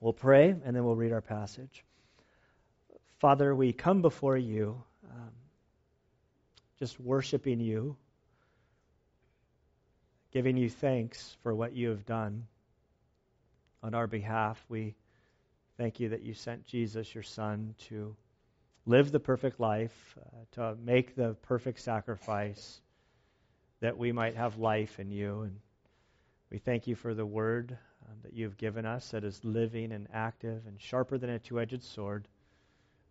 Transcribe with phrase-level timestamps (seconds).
[0.00, 1.84] We'll pray and then we'll read our passage.
[3.18, 5.30] Father, we come before you um,
[6.78, 7.96] just worshiping you,
[10.32, 12.46] giving you thanks for what you have done
[13.82, 14.64] on our behalf.
[14.68, 14.94] We
[15.76, 18.14] thank you that you sent Jesus, your Son, to
[18.86, 22.80] live the perfect life, uh, to make the perfect sacrifice
[23.80, 25.42] that we might have life in you.
[25.42, 25.56] And
[26.50, 27.76] we thank you for the word
[28.08, 31.60] um, that you've given us that is living and active and sharper than a two
[31.60, 32.26] edged sword.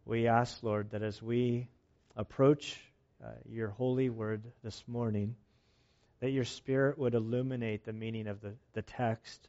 [0.05, 1.70] We ask, Lord, that as we
[2.16, 2.80] approach
[3.23, 5.35] uh, your holy word this morning,
[6.20, 9.48] that your spirit would illuminate the meaning of the, the text,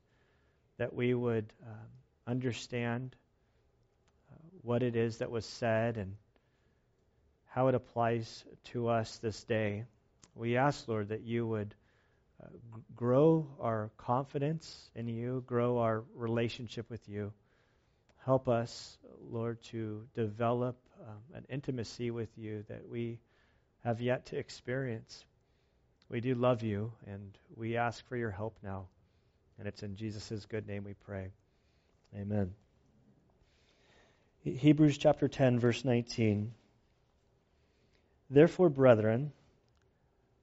[0.76, 1.88] that we would um,
[2.26, 3.16] understand
[4.30, 6.14] uh, what it is that was said and
[7.46, 9.84] how it applies to us this day.
[10.34, 11.74] We ask, Lord, that you would
[12.96, 17.32] grow our confidence in you, grow our relationship with you.
[18.24, 18.98] Help us,
[19.30, 23.18] Lord, to develop um, an intimacy with you that we
[23.84, 25.24] have yet to experience.
[26.08, 28.86] We do love you, and we ask for your help now.
[29.58, 31.30] And it's in Jesus' good name we pray.
[32.16, 32.52] Amen.
[34.42, 36.52] Hebrews chapter 10, verse 19.
[38.30, 39.32] Therefore, brethren,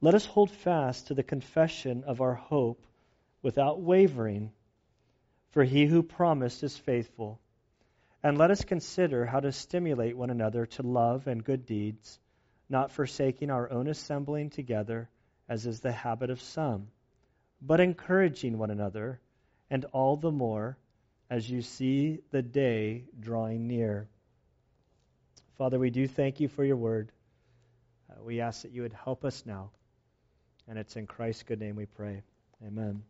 [0.00, 2.86] Let us hold fast to the confession of our hope
[3.42, 4.52] without wavering,
[5.50, 7.40] for he who promised is faithful.
[8.22, 12.20] And let us consider how to stimulate one another to love and good deeds,
[12.68, 15.08] not forsaking our own assembling together,
[15.48, 16.88] as is the habit of some,
[17.60, 19.20] but encouraging one another,
[19.68, 20.78] and all the more
[21.28, 24.06] as you see the day drawing near.
[25.56, 27.10] Father, we do thank you for your word.
[28.08, 29.72] Uh, we ask that you would help us now
[30.68, 32.22] and it's in Christ's good name we pray.
[32.66, 33.02] Amen.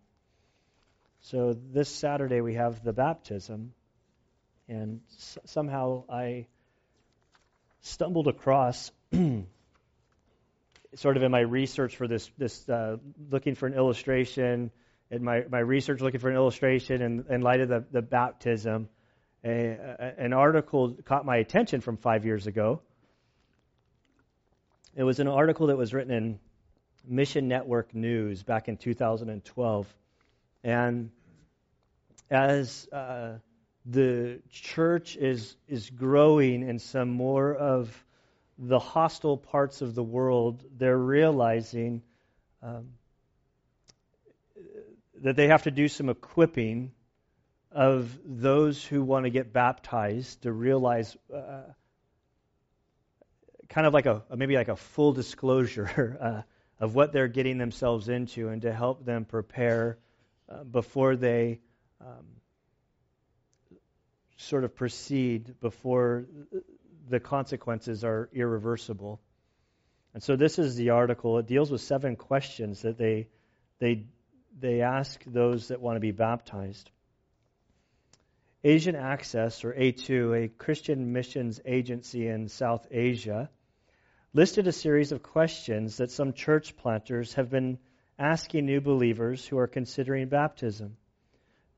[1.23, 3.73] So this Saturday we have the baptism,
[4.69, 6.47] and s- somehow I
[7.81, 8.93] stumbled across,
[10.95, 12.99] sort of in my research for this, this uh,
[13.31, 14.71] looking for an illustration,
[15.11, 18.89] in my, my research looking for an illustration in, in light of the, the baptism,
[19.45, 22.83] a, a, an article caught my attention from five years ago.
[24.95, 26.39] It was an article that was written in
[27.09, 29.95] Mission Network News back in 2012.
[30.65, 31.11] And
[32.31, 33.39] as uh,
[33.87, 38.05] the church is, is growing in some more of
[38.59, 42.03] the hostile parts of the world, they're realizing
[42.63, 42.89] um,
[45.23, 46.93] that they have to do some equipping
[47.71, 51.63] of those who want to get baptized to realize uh,
[53.69, 56.43] kind of like a maybe like a full disclosure uh,
[56.81, 59.99] of what they're getting themselves into and to help them prepare
[60.49, 61.61] uh, before they
[62.01, 62.27] um,
[64.37, 66.27] sort of proceed before
[67.09, 69.21] the consequences are irreversible.
[70.15, 71.39] And so this is the article.
[71.39, 73.29] It deals with seven questions that they
[73.79, 74.07] they
[74.59, 76.91] they ask those that want to be baptized.
[78.65, 83.51] Asian Access, or A2, a Christian missions agency in South Asia,
[84.35, 87.79] listed a series of questions that some church planters have been
[88.19, 90.97] asking new believers who are considering baptism.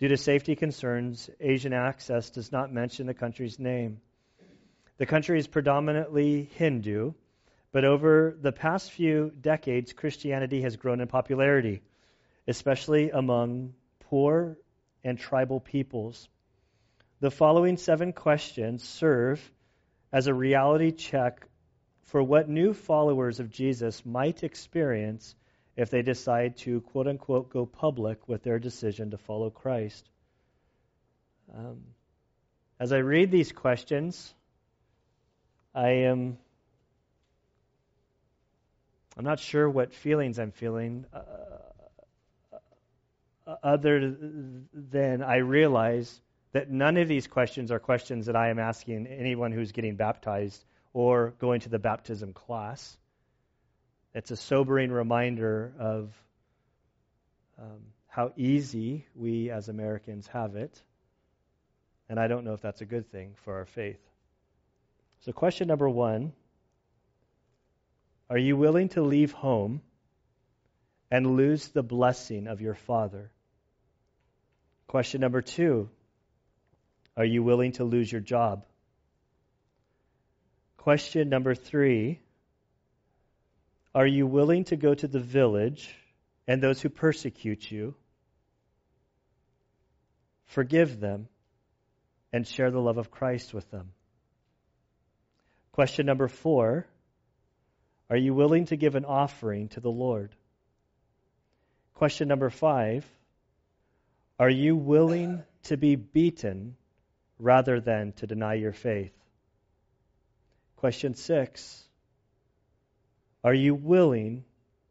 [0.01, 4.01] Due to safety concerns, Asian Access does not mention the country's name.
[4.97, 7.13] The country is predominantly Hindu,
[7.73, 11.83] but over the past few decades, Christianity has grown in popularity,
[12.49, 14.57] especially among poor
[15.05, 16.29] and tribal peoples.
[17.21, 19.41] The following seven questions serve
[20.13, 21.47] as a reality check
[22.11, 25.37] for what new followers of Jesus might experience
[25.77, 30.09] if they decide to, quote unquote, go public with their decision to follow Christ.
[31.57, 31.79] Um,
[32.81, 34.35] as I read these questions,
[35.73, 36.37] I am.
[39.17, 41.21] I'm not sure what feelings I'm feeling, uh,
[43.47, 44.17] uh other
[44.75, 46.21] than I realize
[46.53, 50.65] that none of these questions are questions that I am asking anyone who's getting baptized
[50.93, 52.97] or going to the baptism class.
[54.15, 56.13] It's a sobering reminder of
[57.59, 60.83] um, how easy we as Americans have it.
[62.09, 64.01] And I don't know if that's a good thing for our faith.
[65.21, 66.33] So, question number one
[68.29, 69.83] Are you willing to leave home
[71.11, 73.31] and lose the blessing of your Father?
[74.89, 75.89] Question number two
[77.17, 78.65] Are you willing to lose your job?
[80.81, 82.21] Question number three
[83.95, 85.95] Are you willing to go to the village
[86.49, 87.95] and those who persecute you?
[90.47, 91.29] Forgive them
[92.33, 93.93] and share the love of Christ with them.
[95.73, 96.87] Question number four
[98.09, 100.35] Are you willing to give an offering to the Lord?
[101.97, 103.05] Question number five
[104.39, 106.75] Are you willing to be beaten
[107.39, 109.20] rather than to deny your faith?
[110.81, 111.85] Question six
[113.45, 114.45] Are you willing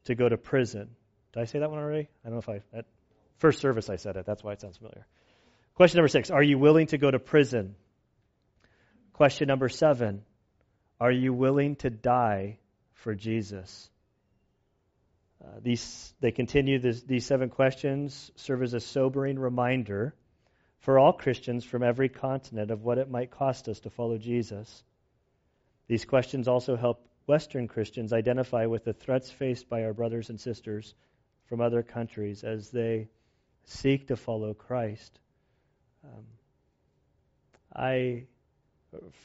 [0.04, 0.92] to go to prison?
[1.34, 2.08] Did I say that one already?
[2.24, 2.78] I don't know if I.
[2.78, 2.86] At
[3.40, 4.28] first service I said it.
[4.28, 5.08] That's why it sounds familiar.
[5.74, 7.74] Question number six Are you willing to go to prison?
[9.14, 10.22] Question number seven
[11.02, 12.60] Are you willing to die
[12.94, 13.90] for Jesus?
[15.44, 20.14] Uh, these, they continue this, these seven questions serve as a sobering reminder
[20.82, 24.84] for all Christians from every continent of what it might cost us to follow Jesus.
[25.90, 30.40] These questions also help Western Christians identify with the threats faced by our brothers and
[30.40, 30.94] sisters
[31.48, 33.10] from other countries as they
[33.66, 35.20] seek to follow Christ.
[36.04, 36.26] Um,
[37.76, 38.28] I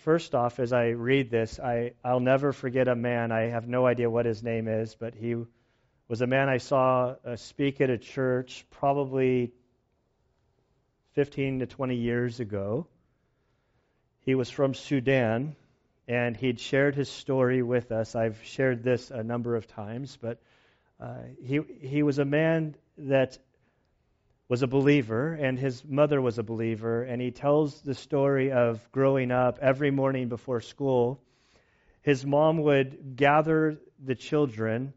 [0.05, 3.31] first off, as I read this, I, I'll never forget a man.
[3.31, 5.37] I have no idea what his name is, but he
[6.08, 9.52] was a man I saw uh, speak at a church probably
[11.12, 12.87] 15 to 20 years ago.
[14.20, 15.56] He was from Sudan,
[16.06, 18.15] and he'd shared his story with us.
[18.15, 20.39] I've shared this a number of times, but
[21.01, 23.39] uh, he he was a man that
[24.49, 28.81] was a believer, and his mother was a believer, and he tells the story of
[28.93, 31.21] growing up every morning before school.
[32.03, 34.93] His mom would gather the children,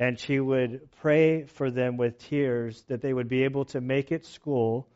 [0.00, 4.10] and she would pray for them with tears that they would be able to make
[4.10, 4.88] it school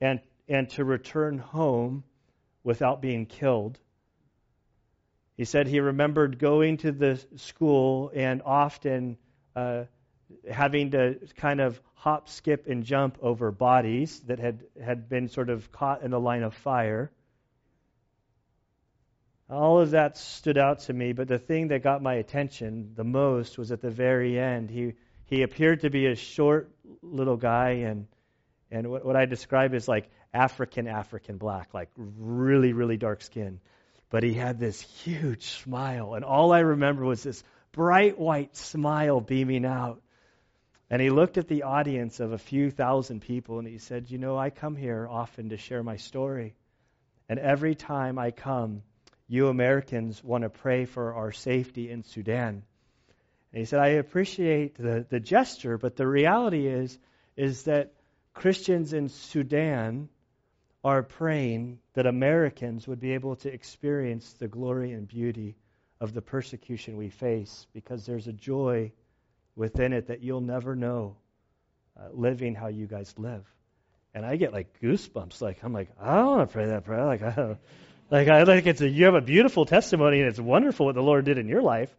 [0.00, 2.02] and, and to return home
[2.64, 3.78] without being killed.
[5.38, 9.16] He said he remembered going to the school and often
[9.54, 9.84] uh,
[10.50, 15.48] having to kind of hop, skip, and jump over bodies that had, had been sort
[15.48, 17.12] of caught in the line of fire.
[19.48, 23.04] All of that stood out to me, but the thing that got my attention the
[23.04, 24.70] most was at the very end.
[24.70, 24.94] He,
[25.26, 26.68] he appeared to be a short
[27.00, 28.08] little guy, and,
[28.72, 33.60] and what, what I describe is like African, African black, like really, really dark skin.
[34.10, 39.20] But he had this huge smile, and all I remember was this bright white smile
[39.20, 40.00] beaming out.
[40.90, 44.16] And he looked at the audience of a few thousand people and he said, You
[44.16, 46.54] know, I come here often to share my story.
[47.28, 48.82] And every time I come,
[49.28, 52.62] you Americans want to pray for our safety in Sudan.
[53.52, 56.98] And he said, I appreciate the, the gesture, but the reality is,
[57.36, 57.92] is that
[58.32, 60.08] Christians in Sudan
[60.88, 65.54] are praying that Americans would be able to experience the glory and beauty
[66.00, 68.90] of the persecution we face because there's a joy
[69.54, 71.16] within it that you'll never know
[71.98, 73.44] uh, living how you guys live.
[74.14, 75.42] And I get like goosebumps.
[75.42, 77.04] Like I'm like I don't want to pray that prayer.
[77.04, 77.58] Like I don't,
[78.10, 81.02] like I like it's a, you have a beautiful testimony and it's wonderful what the
[81.02, 81.94] Lord did in your life.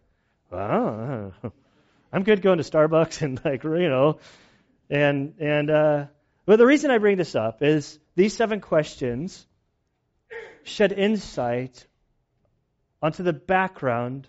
[0.49, 1.33] Well,
[2.11, 4.17] I'm good going to Starbucks and like you know,
[4.89, 6.05] and and uh,
[6.47, 9.47] but the reason I bring this up is these seven questions
[10.63, 11.87] shed insight
[13.01, 14.27] onto the background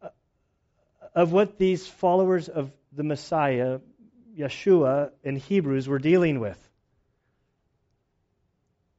[0.00, 0.08] uh,
[1.14, 3.80] of what these followers of the Messiah,
[4.34, 6.58] Yeshua, in Hebrews were dealing with.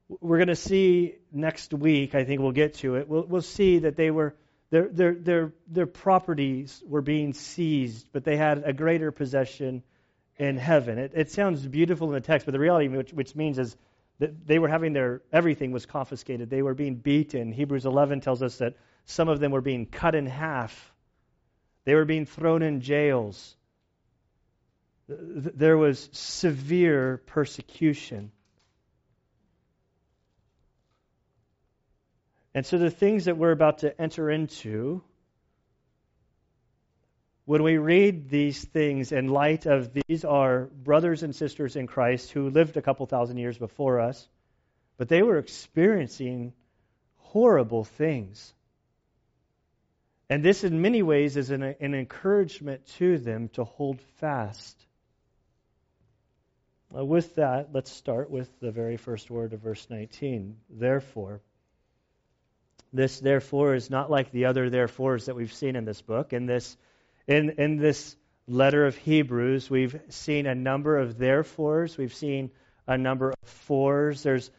[0.08, 3.80] We're going to see next week, I think we'll get to it, we'll, we'll see
[3.80, 4.36] that they were,
[4.70, 9.82] their, their, their, their properties were being seized, but they had a greater possession
[10.38, 10.98] in heaven.
[10.98, 13.76] It, it sounds beautiful in the text, but the reality, which, which means is
[14.18, 16.50] they were having their, everything was confiscated.
[16.50, 17.52] They were being beaten.
[17.52, 20.92] Hebrews 11 tells us that some of them were being cut in half
[21.88, 23.56] they were being thrown in jails.
[25.08, 28.30] There was severe persecution.
[32.52, 35.02] And so the things that we're about to enter into,
[37.48, 42.30] when we read these things in light of these are brothers and sisters in Christ
[42.30, 44.28] who lived a couple thousand years before us,
[44.98, 46.52] but they were experiencing
[47.16, 48.52] horrible things.
[50.28, 54.76] And this, in many ways, is an, an encouragement to them to hold fast.
[56.94, 60.58] Uh, with that, let's start with the very first word of verse 19.
[60.68, 61.40] Therefore.
[62.92, 66.34] This therefore is not like the other therefores that we've seen in this book.
[66.34, 66.76] In this,
[67.28, 68.16] in, in this
[68.48, 71.96] letter of Hebrews, we've seen a number of therefores.
[71.98, 72.50] We've seen
[72.86, 74.22] a number of fors.
[74.22, 74.50] There's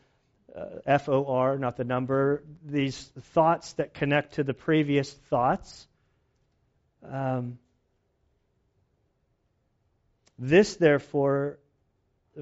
[0.55, 2.43] uh, F O R, not the number.
[2.63, 5.87] These thoughts that connect to the previous thoughts.
[7.03, 7.57] Um,
[10.37, 11.57] this, therefore,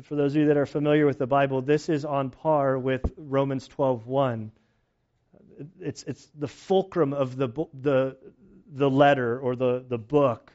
[0.03, 3.13] for those of you that are familiar with the Bible, this is on par with
[3.17, 4.51] Romans 12:1.
[5.79, 8.17] It's it's the fulcrum of the the
[8.71, 10.51] the letter or the the book.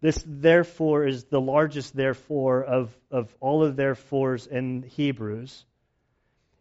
[0.00, 5.64] This therefore is the largest therefore of of all of therefores in Hebrews.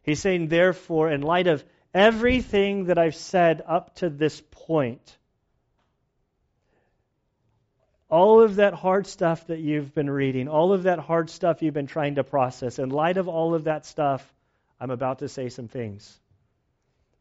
[0.04, 1.64] He's saying therefore in light of
[1.94, 5.18] everything that I've said up to this point,
[8.10, 11.74] all of that hard stuff that you've been reading, all of that hard stuff you've
[11.74, 14.34] been trying to process, in light of all of that stuff,
[14.80, 16.20] I'm about to say some things.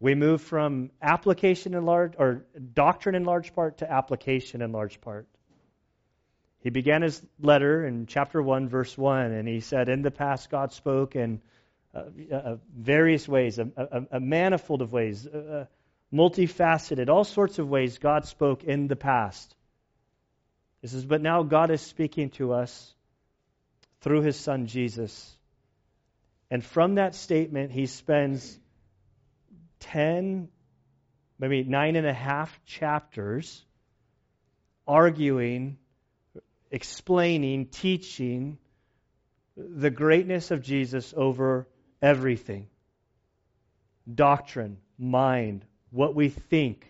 [0.02, 2.44] We move from application in large, or
[2.74, 5.28] doctrine in large part, to application in large part.
[6.58, 10.50] He began his letter in chapter 1, verse 1, and he said, In the past,
[10.50, 11.40] God spoke in
[11.94, 15.66] uh, uh, various ways, a, a, a, manifold of ways, uh,
[16.12, 19.54] multifaceted, all sorts of ways God spoke in the past.
[20.80, 22.92] He says, But now God is speaking to us
[24.00, 25.32] through his son Jesus.
[26.50, 28.58] And from that statement, he spends
[29.82, 30.48] 10,
[31.38, 33.64] maybe nine and a half chapters
[34.86, 35.78] arguing,
[36.70, 38.58] explaining, teaching
[39.56, 41.68] the greatness of Jesus over
[42.00, 42.68] everything
[44.12, 46.88] doctrine, mind, what we think,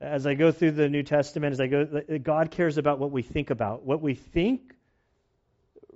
[0.00, 3.22] as I go through the New Testament, as I go, God cares about what we
[3.22, 3.84] think about.
[3.84, 4.60] What we think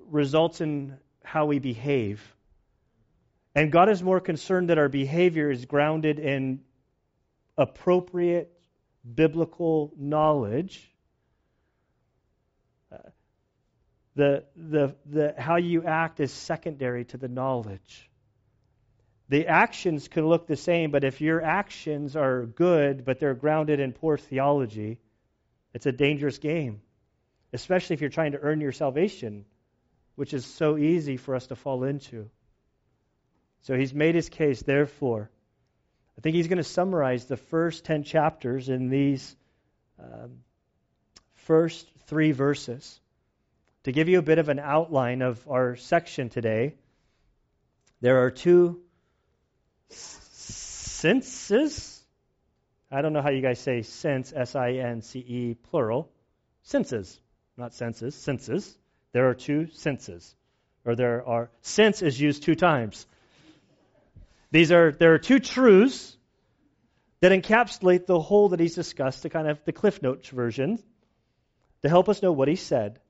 [0.08, 2.20] results in how we behave.
[3.54, 6.60] And God is more concerned that our behavior is grounded in
[7.56, 8.50] appropriate
[9.14, 10.90] biblical knowledge.
[12.90, 12.96] Uh,
[14.14, 18.10] the, the, the, how you act is secondary to the knowledge.
[19.28, 23.80] The actions can look the same, but if your actions are good, but they're grounded
[23.80, 24.98] in poor theology,
[25.72, 26.82] it's a dangerous game,
[27.52, 29.46] especially if you're trying to earn your salvation,
[30.16, 32.28] which is so easy for us to fall into.
[33.62, 35.30] So he's made his case, therefore.
[36.18, 39.36] I think he's going to summarize the first 10 chapters in these
[39.98, 40.38] um,
[41.34, 43.00] first three verses.
[43.84, 46.74] To give you a bit of an outline of our section today,
[48.00, 48.80] there are two
[51.02, 52.00] senses.
[52.90, 56.10] I don't know how you guys say sense, S I N C E, plural.
[56.62, 57.20] Senses,
[57.56, 58.76] not senses, senses.
[59.12, 60.34] There are two senses.
[60.84, 63.06] Or there are, sense is used two times.
[64.52, 66.14] These are, there are two truths
[67.20, 70.78] that encapsulate the whole that he's discussed, the kind of the Cliff Notes version,
[71.80, 73.00] to help us know what he said.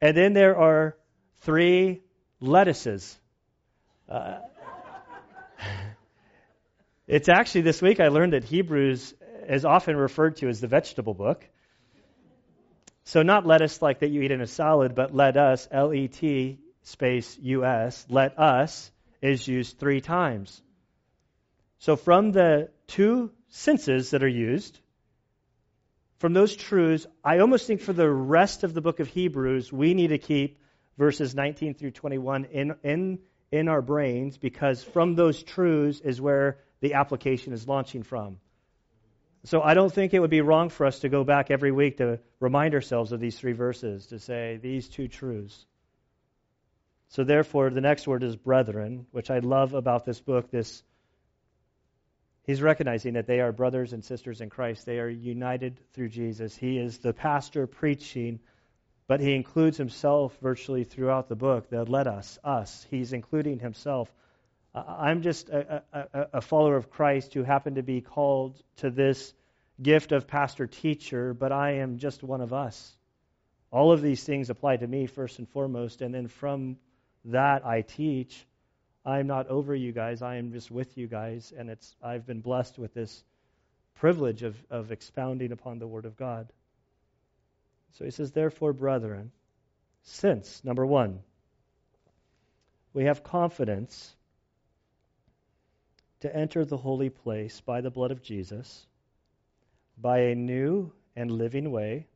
[0.00, 0.96] And then there are
[1.42, 2.00] three
[2.40, 3.14] lettuces.
[4.08, 4.38] Uh,
[7.06, 9.12] it's actually this week I learned that Hebrews
[9.48, 11.46] is often referred to as the vegetable book.
[13.04, 16.08] So not lettuce like that you eat in a salad, but let us, L E
[16.08, 20.62] T space U S, let us is used three times.
[21.80, 24.78] So from the two senses that are used,
[26.18, 29.94] from those truths, I almost think for the rest of the book of Hebrews, we
[29.94, 30.60] need to keep
[30.98, 33.18] verses 19 through 21 in, in,
[33.50, 38.38] in our brains because from those truths is where the application is launching from.
[39.44, 41.96] So I don't think it would be wrong for us to go back every week
[41.96, 45.64] to remind ourselves of these three verses, to say these two truths.
[47.08, 50.50] So therefore, the next word is brethren, which I love about this book.
[50.50, 50.82] This
[52.50, 54.84] he's recognizing that they are brothers and sisters in Christ.
[54.84, 56.56] They are united through Jesus.
[56.56, 58.40] He is the pastor preaching,
[59.06, 61.70] but he includes himself virtually throughout the book.
[61.70, 62.86] That let us, us.
[62.90, 64.12] He's including himself
[64.74, 69.34] I'm just a, a, a, follower of Christ who happened to be called to this
[69.82, 72.96] gift of pastor teacher, but I am just one of us.
[73.72, 76.76] All of these things apply to me first and foremost, and then from
[77.26, 78.46] that I teach.
[79.04, 80.22] I'm not over you guys.
[80.22, 83.24] I am just with you guys, and it's I've been blessed with this
[83.94, 86.52] privilege of, of expounding upon the Word of God.
[87.92, 89.32] So he says, therefore, brethren,
[90.02, 91.20] since, number one,
[92.92, 94.14] we have confidence
[96.20, 98.86] to enter the holy place by the blood of Jesus,
[99.98, 102.06] by a new and living way,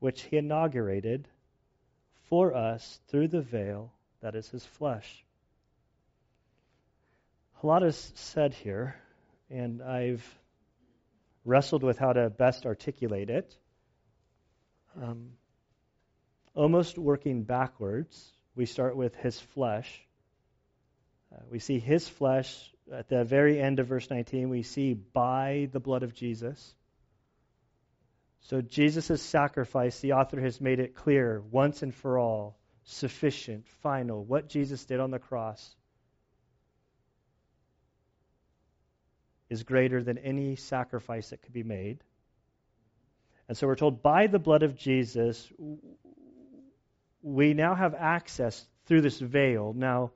[0.00, 1.28] which he inaugurated
[2.28, 5.24] for us through the veil that is his flesh.
[7.64, 8.94] A lot is said here,
[9.48, 10.22] and I've
[11.46, 13.56] wrestled with how to best articulate it.
[15.00, 15.30] Um,
[16.54, 20.06] almost working backwards, we start with his flesh.
[21.34, 24.50] Uh, we see his flesh at the very end of verse 19.
[24.50, 26.74] We see by the blood of Jesus.
[28.40, 34.22] So Jesus' sacrifice, the author has made it clear once and for all, sufficient, final,
[34.22, 35.74] what Jesus did on the cross
[39.50, 41.98] is greater than any sacrifice that could be made.
[43.48, 45.52] And so we're told by the blood of Jesus,
[47.22, 49.74] we now have access through this veil.
[49.76, 50.12] Now,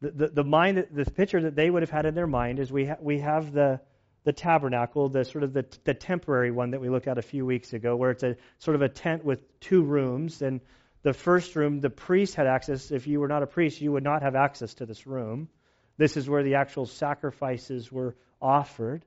[0.00, 2.72] the, the, the mind, the picture that they would have had in their mind is
[2.72, 3.80] we, ha- we have the,
[4.24, 7.46] the tabernacle, the sort of the, the temporary one that we looked at a few
[7.46, 10.42] weeks ago, where it's a sort of a tent with two rooms.
[10.42, 10.60] And
[11.02, 12.90] the first room, the priest had access.
[12.90, 15.48] If you were not a priest, you would not have access to this room.
[15.96, 19.04] This is where the actual sacrifices were offered.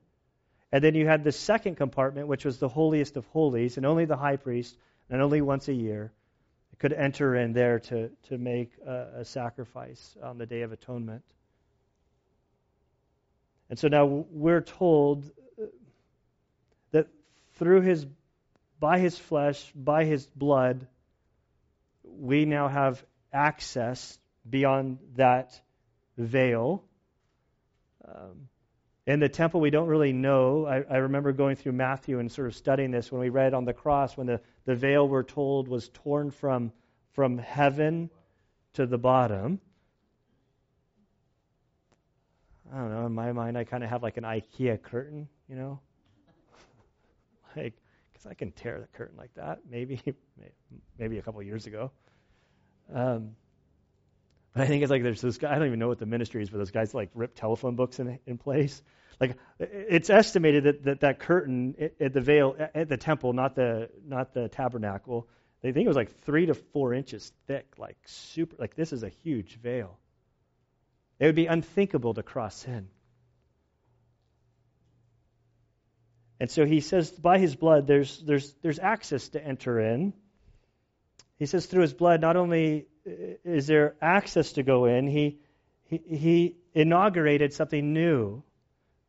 [0.71, 4.05] And then you had the second compartment, which was the holiest of holies, and only
[4.05, 4.75] the high priest,
[5.09, 6.11] and only once a year,
[6.79, 11.23] could enter in there to, to make a, a sacrifice on the Day of Atonement.
[13.69, 15.29] And so now we're told
[16.91, 17.07] that
[17.55, 18.05] through his,
[18.79, 20.87] by his flesh, by his blood,
[22.03, 23.03] we now have
[23.33, 25.59] access beyond that
[26.17, 26.83] veil.
[28.07, 28.49] Um,
[29.07, 30.65] in the temple, we don't really know.
[30.65, 33.63] I, I, remember going through Matthew and sort of studying this when we read on
[33.63, 36.73] the cross when the, the veil, we're told, was torn from,
[37.13, 38.09] from heaven
[38.73, 39.61] to the bottom.
[42.73, 43.05] I don't know.
[43.05, 45.79] In my mind, I kind of have like an IKEA curtain, you know,
[47.55, 47.75] like
[48.11, 49.59] because I can tear the curtain like that.
[49.69, 50.01] Maybe,
[50.99, 51.91] maybe a couple years ago.
[52.93, 53.37] Um,
[54.57, 55.53] but I think it's like there's this guy.
[55.53, 57.99] I don't even know what the ministry is, but those guys like rip telephone books
[57.99, 58.81] in in place.
[59.19, 63.89] Like it's estimated that that, that curtain at the veil at the temple, not the
[64.05, 65.27] not the tabernacle,
[65.61, 68.55] they think it was like three to four inches thick, like super.
[68.57, 69.99] Like this is a huge veil.
[71.19, 72.89] It would be unthinkable to cross in.
[76.39, 80.13] And so he says, by his blood, there's, there's, there's access to enter in.
[81.39, 82.87] He says, through his blood, not only
[83.43, 85.39] is there access to go in, he,
[85.85, 88.43] he, he inaugurated something new.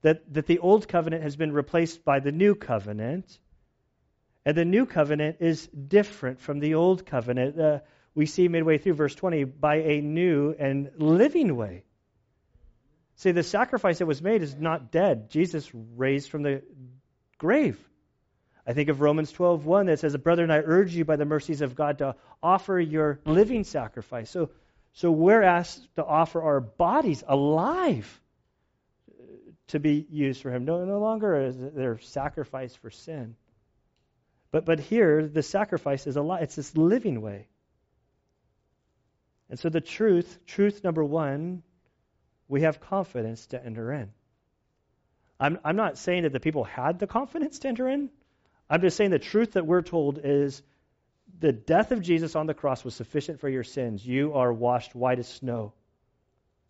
[0.03, 3.39] That, that the old covenant has been replaced by the new covenant.
[4.45, 7.59] And the new covenant is different from the old covenant.
[7.59, 7.81] Uh,
[8.15, 11.83] we see midway through verse 20 by a new and living way.
[13.17, 15.31] See, the sacrifice that was made is not dead.
[15.31, 16.63] Jesus raised from the
[17.37, 17.79] grave.
[18.69, 21.75] I think of Romans 12:1 that says, "Brethren, I urge you by the mercies of
[21.75, 24.51] God to offer your living sacrifice." So,
[24.93, 28.21] so we're asked to offer our bodies alive
[29.11, 29.25] uh,
[29.69, 30.67] to be used for Him.
[30.67, 33.37] No, no longer is there sacrifice for sin.
[34.51, 36.43] But but here the sacrifice is alive.
[36.43, 37.49] It's this living way.
[39.49, 41.63] And so the truth, truth number one,
[42.49, 44.13] we have confidence to enter in.
[45.41, 48.11] I'm, I'm not saying that the people had the confidence to enter in.
[48.71, 50.63] I'm just saying the truth that we're told is
[51.41, 54.05] the death of Jesus on the cross was sufficient for your sins.
[54.05, 55.73] You are washed white as snow.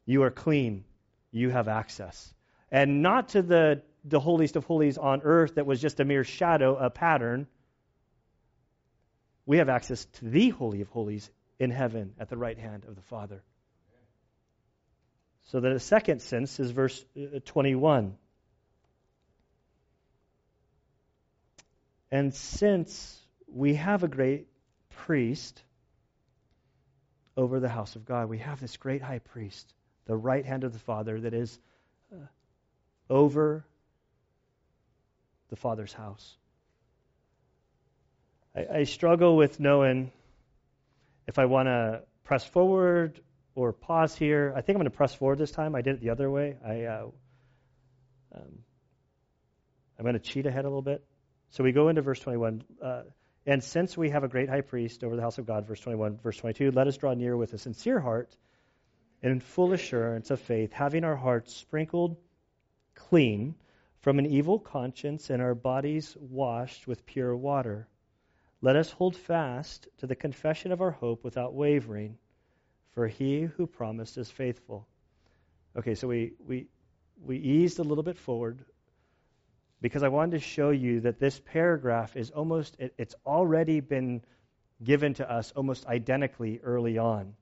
[0.05, 0.85] You are clean.
[1.31, 2.33] You have access.
[2.71, 6.25] And not to the, the holiest of holies on earth that was just a mere
[6.25, 7.47] shadow, a pattern.
[9.47, 12.95] We have access to the Holy of Holies in heaven at the right hand of
[12.95, 13.43] the Father.
[15.47, 18.17] So the second sense is verse uh, 21.
[22.11, 24.47] And since we have a great
[24.90, 25.62] priest
[27.37, 29.73] over the house of God, we have this great high priest,
[30.07, 31.59] the right hand of the Father, that is
[32.12, 32.27] uh,
[33.11, 33.64] over
[35.51, 36.37] the Father's house.
[38.57, 40.11] I, I struggle with knowing
[41.27, 43.21] if I want to press forward
[43.55, 44.53] or pause here.
[44.57, 45.75] I think I'm going to press forward this time.
[45.75, 46.57] I did it the other way.
[46.64, 47.07] I, uh,
[48.35, 48.59] um,
[49.99, 51.05] I'm going to cheat ahead a little bit.
[51.51, 52.63] So we go into verse 21.
[52.81, 53.03] Uh,
[53.47, 56.19] and since we have a great high priest over the house of God, verse 21,
[56.19, 58.37] verse 22, let us draw near with a sincere heart
[59.23, 62.17] and in full assurance of faith, having our hearts sprinkled
[62.95, 63.55] clean
[64.01, 67.89] from an evil conscience and our bodies washed with pure water.
[68.61, 72.19] Let us hold fast to the confession of our hope without wavering
[72.99, 74.87] for he who promised is faithful.
[75.77, 76.67] Okay, so we, we,
[77.23, 78.65] we eased a little bit forward
[79.81, 84.23] because I wanted to show you that this paragraph is almost, it, it's already been
[84.83, 87.35] given to us almost identically early on.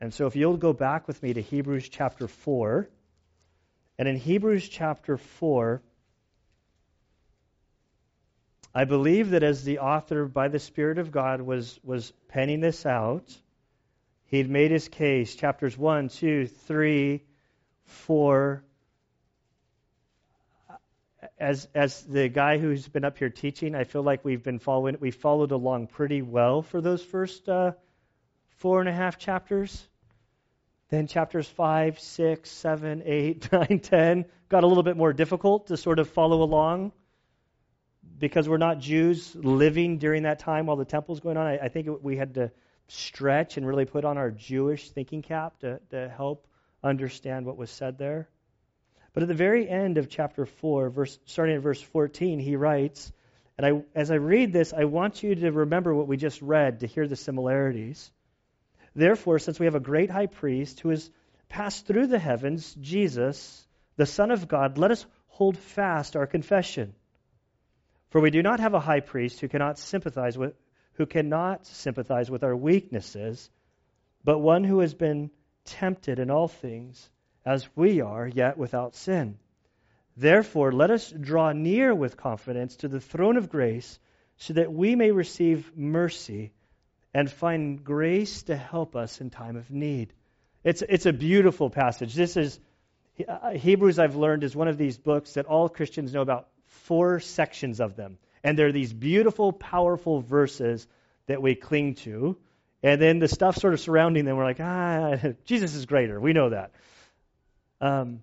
[0.00, 2.88] And so if you'll go back with me to Hebrews chapter 4,
[3.98, 5.80] and in Hebrews chapter 4,
[8.74, 12.84] I believe that as the author, by the Spirit of God, was, was penning this
[12.84, 13.24] out,
[14.26, 15.36] he'd made his case.
[15.36, 17.22] Chapters 1, 2, 3,
[17.84, 18.64] 4.
[21.38, 24.96] As, as the guy who's been up here teaching, I feel like we've been following,
[25.00, 27.72] we followed along pretty well for those first uh,
[28.56, 29.86] four and a half chapters.
[30.90, 35.76] Then chapters 5, 6, 7, 8, 9, 10 got a little bit more difficult to
[35.76, 36.92] sort of follow along
[38.18, 41.46] because we're not Jews living during that time while the temple's going on.
[41.46, 42.52] I, I think we had to
[42.86, 46.46] stretch and really put on our Jewish thinking cap to, to help
[46.82, 48.28] understand what was said there.
[49.14, 53.12] But at the very end of chapter 4, verse, starting at verse 14, he writes,
[53.56, 56.80] and I, as I read this, I want you to remember what we just read
[56.80, 58.10] to hear the similarities.
[58.96, 61.08] Therefore, since we have a great high priest who has
[61.48, 63.64] passed through the heavens, Jesus,
[63.96, 66.94] the Son of God, let us hold fast our confession.
[68.10, 70.54] For we do not have a high priest who cannot sympathize with
[70.94, 73.50] who cannot sympathize with our weaknesses,
[74.22, 75.30] but one who has been
[75.64, 77.10] tempted in all things
[77.44, 79.38] as we are, yet without sin.
[80.16, 83.98] Therefore, let us draw near with confidence to the throne of grace
[84.36, 86.52] so that we may receive mercy
[87.12, 90.12] and find grace to help us in time of need.
[90.62, 92.14] It's, it's a beautiful passage.
[92.14, 92.58] This is
[93.54, 97.80] Hebrews, I've learned, is one of these books that all Christians know about four sections
[97.80, 98.18] of them.
[98.42, 100.86] And they're these beautiful, powerful verses
[101.26, 102.36] that we cling to.
[102.82, 106.20] And then the stuff sort of surrounding them, we're like, ah, Jesus is greater.
[106.20, 106.72] We know that.
[107.84, 108.22] Um,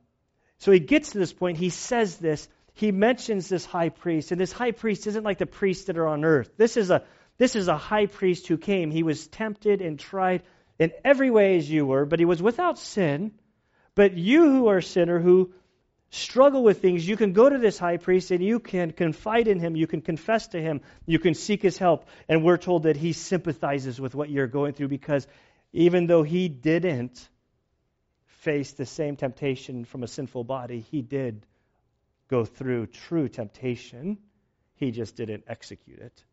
[0.57, 1.57] so he gets to this point.
[1.57, 2.47] He says this.
[2.73, 4.31] He mentions this high priest.
[4.31, 6.51] And this high priest isn't like the priests that are on earth.
[6.57, 7.03] This is a
[7.37, 8.91] this is a high priest who came.
[8.91, 10.43] He was tempted and tried
[10.77, 13.31] in every way as you were, but he was without sin.
[13.95, 15.53] But you who are a sinner, who
[16.11, 19.59] struggle with things, you can go to this high priest and you can confide in
[19.59, 22.07] him, you can confess to him, you can seek his help.
[22.29, 25.27] And we're told that he sympathizes with what you're going through because
[25.73, 27.27] even though he didn't
[28.41, 31.45] face the same temptation from a sinful body, he did
[32.27, 34.17] go through true temptation.
[34.75, 36.23] He just didn't execute it.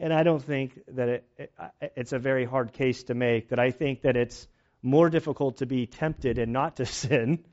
[0.00, 1.52] and I don't think that it, it,
[1.94, 3.50] it's a very hard case to make.
[3.50, 4.48] That I think that it's
[4.82, 7.44] more difficult to be tempted and not to sin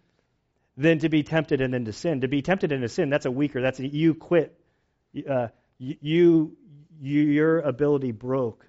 [0.77, 2.21] than to be tempted and then to sin.
[2.21, 3.61] To be tempted and to sin, that's a weaker.
[3.61, 4.57] That's a, you quit.
[5.29, 5.47] Uh,
[5.77, 6.55] you,
[6.99, 8.65] you, your ability broke.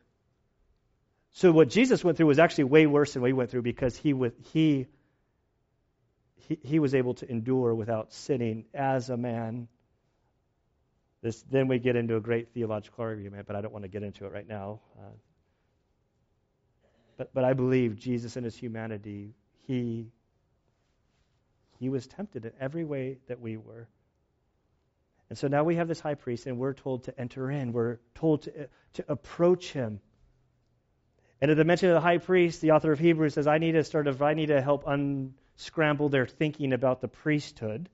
[1.38, 4.12] So what Jesus went through was actually way worse than we went through because he,
[4.53, 4.87] he,
[6.48, 9.68] he, he was able to endure without sinning as a man
[11.22, 14.03] this, then we get into a great theological argument, but I don't want to get
[14.03, 14.81] into it right now.
[14.98, 15.14] Uh,
[17.18, 19.33] but, but I believe Jesus in his humanity,
[19.68, 20.09] he,
[21.79, 23.87] he was tempted in every way that we were.
[25.29, 27.72] And so now we have this high priest, and we're told to enter in.
[27.72, 30.01] We're told to, to approach him.
[31.40, 33.72] And at the mention of the high priest, the author of Hebrews says, I need
[33.72, 37.88] to sort of, I need to help unscramble their thinking about the priesthood.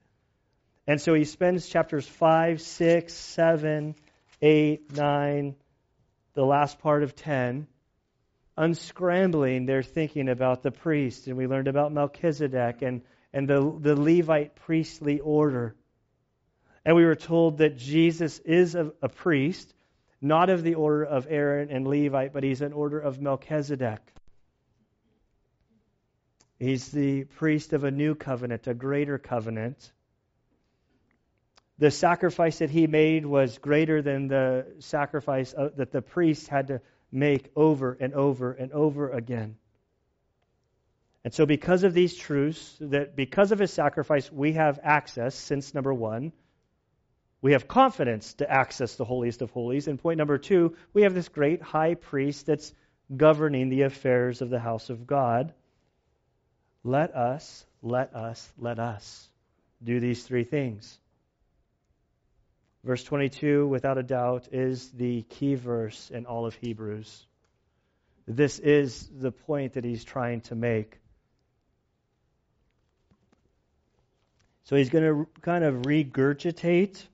[0.86, 3.94] And so he spends chapters 5, 6, 7,
[4.40, 5.54] 8, 9,
[6.34, 7.66] the last part of 10,
[8.56, 11.26] unscrambling their thinking about the priest.
[11.26, 13.02] And we learned about Melchizedek and,
[13.32, 15.74] and the, the Levite priestly order.
[16.84, 19.73] And we were told that Jesus is a, a priest,
[20.24, 24.00] not of the order of Aaron and Levite, but he's an order of Melchizedek.
[26.58, 29.92] He's the priest of a new covenant, a greater covenant
[31.78, 36.68] the sacrifice that he made was greater than the sacrifice uh, that the priests had
[36.68, 39.56] to make over and over and over again.
[41.24, 45.74] And so, because of these truths, that because of his sacrifice, we have access, since
[45.74, 46.32] number one,
[47.44, 49.86] we have confidence to access the holiest of holies.
[49.86, 52.72] And point number two, we have this great high priest that's
[53.14, 55.52] governing the affairs of the house of God.
[56.84, 59.28] Let us, let us, let us
[59.82, 60.98] do these three things.
[62.82, 67.26] Verse 22, without a doubt, is the key verse in all of Hebrews.
[68.26, 70.98] This is the point that he's trying to make.
[74.62, 77.04] So he's going to kind of regurgitate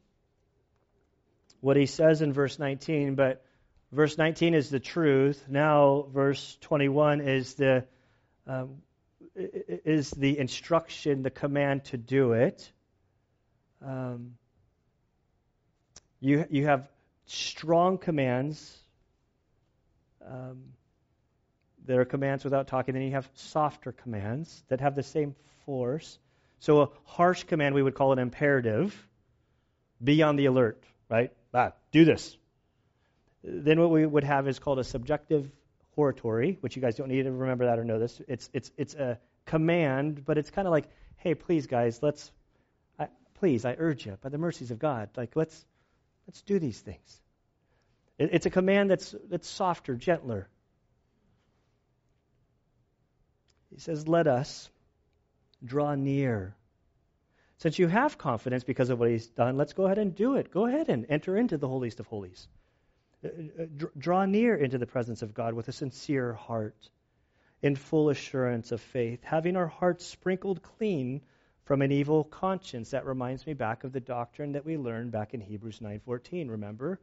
[1.60, 3.44] what he says in verse 19, but
[3.92, 5.44] verse 19 is the truth.
[5.48, 7.84] Now, verse 21 is the
[8.46, 8.82] um,
[9.34, 12.70] is the instruction, the command to do it.
[13.84, 14.32] Um,
[16.20, 16.88] you, you have
[17.26, 18.76] strong commands
[20.26, 20.64] um,
[21.86, 22.94] that are commands without talking.
[22.94, 26.18] Then you have softer commands that have the same force.
[26.58, 28.94] So a harsh command, we would call an imperative.
[30.02, 31.32] Be on the alert, right?
[31.52, 32.36] Ah, do this.
[33.42, 35.50] Then what we would have is called a subjunctive
[35.94, 38.20] hortatory, which you guys don't need to remember that or know this.
[38.28, 42.30] It's it's it's a command, but it's kind of like, hey, please, guys, let's,
[42.98, 45.64] I, please, I urge you, by the mercies of God, like let's
[46.26, 47.20] let's do these things.
[48.18, 50.48] It, it's a command that's that's softer, gentler.
[53.72, 54.68] He says, let us
[55.64, 56.54] draw near.
[57.60, 60.50] Since you have confidence because of what he's done, let's go ahead and do it.
[60.50, 62.48] Go ahead and enter into the holiest of holies.
[63.22, 63.66] Uh, uh,
[63.98, 66.88] draw near into the presence of God with a sincere heart,
[67.60, 71.20] in full assurance of faith, having our hearts sprinkled clean
[71.66, 72.92] from an evil conscience.
[72.92, 76.48] That reminds me back of the doctrine that we learned back in Hebrews 9:14.
[76.48, 76.98] Remember,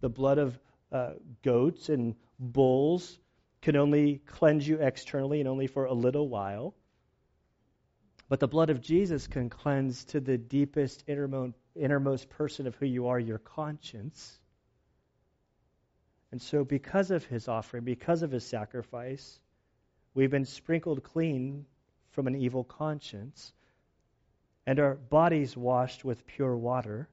[0.00, 0.60] the blood of
[0.92, 3.18] uh, goats and bulls
[3.62, 6.74] can only cleanse you externally and only for a little while.
[8.32, 12.86] But the blood of Jesus can cleanse to the deepest, innermost, innermost person of who
[12.86, 14.40] you are, your conscience.
[16.30, 19.38] And so, because of his offering, because of his sacrifice,
[20.14, 21.66] we've been sprinkled clean
[22.12, 23.52] from an evil conscience,
[24.66, 27.10] and our bodies washed with pure water.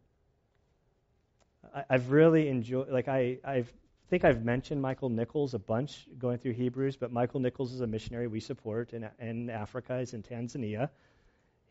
[1.75, 3.65] I, have really enjoyed, like, I, I
[4.10, 7.88] think I've mentioned Michael Nichols a bunch going through Hebrews, but Michael Nichols is a
[7.88, 10.89] missionary we support in, in Africa, he's in Tanzania.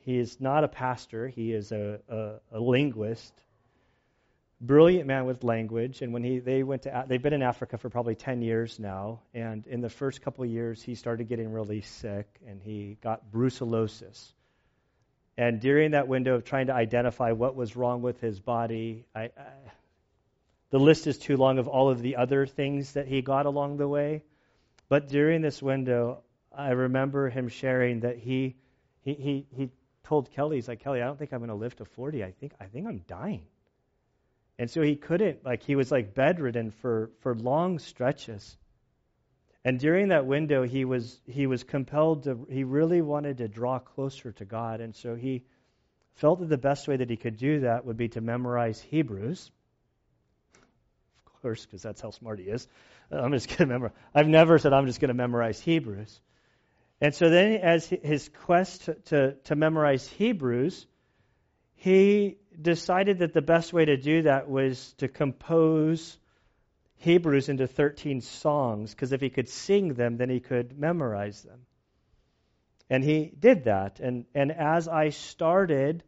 [0.00, 3.34] He is not a pastor, he is a, a, a linguist
[4.60, 6.02] brilliant man with language.
[6.02, 9.20] And when he they went to they've been in Africa for probably ten years now.
[9.34, 13.30] And in the first couple of years, he started getting really sick, and he got
[13.30, 14.32] brucellosis.
[15.36, 19.24] And during that window of trying to identify what was wrong with his body, I,
[19.24, 19.30] I,
[20.70, 23.76] the list is too long of all of the other things that he got along
[23.76, 24.24] the way.
[24.88, 28.56] But during this window, I remember him sharing that he
[29.02, 29.70] he he, he
[30.08, 32.24] told Kelly, he's like, Kelly, I don't think I'm going to live to 40.
[32.24, 33.42] I think I think I'm dying.
[34.58, 38.56] And so he couldn't, like, he was like bedridden for, for long stretches.
[39.64, 43.78] And during that window, he was, he was compelled to, he really wanted to draw
[43.78, 44.80] closer to God.
[44.80, 45.44] And so he
[46.14, 49.50] felt that the best way that he could do that would be to memorize Hebrews.
[51.26, 52.66] Of course, because that's how smart he is.
[53.10, 53.94] I'm just going to memorize.
[54.14, 56.20] I've never said I'm just going to memorize Hebrews.
[57.00, 60.86] And so then, as his quest to, to, to memorize Hebrews,
[61.76, 66.18] he decided that the best way to do that was to compose
[66.96, 71.60] Hebrews into 13 songs, because if he could sing them, then he could memorize them.
[72.90, 74.00] And he did that.
[74.00, 76.02] And, and as I started,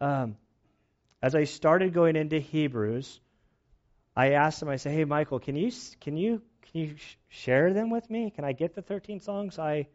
[0.00, 0.36] um,
[1.20, 3.20] as I started going into Hebrews,
[4.14, 7.72] I asked him, I said, hey, Michael, can you, can you, can you sh- share
[7.72, 8.30] them with me?
[8.30, 9.58] Can I get the 13 songs?
[9.58, 9.88] I,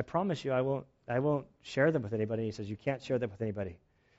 [0.00, 2.46] I promise you, I won't, I won't share them with anybody.
[2.46, 3.76] He says, you can't share them with anybody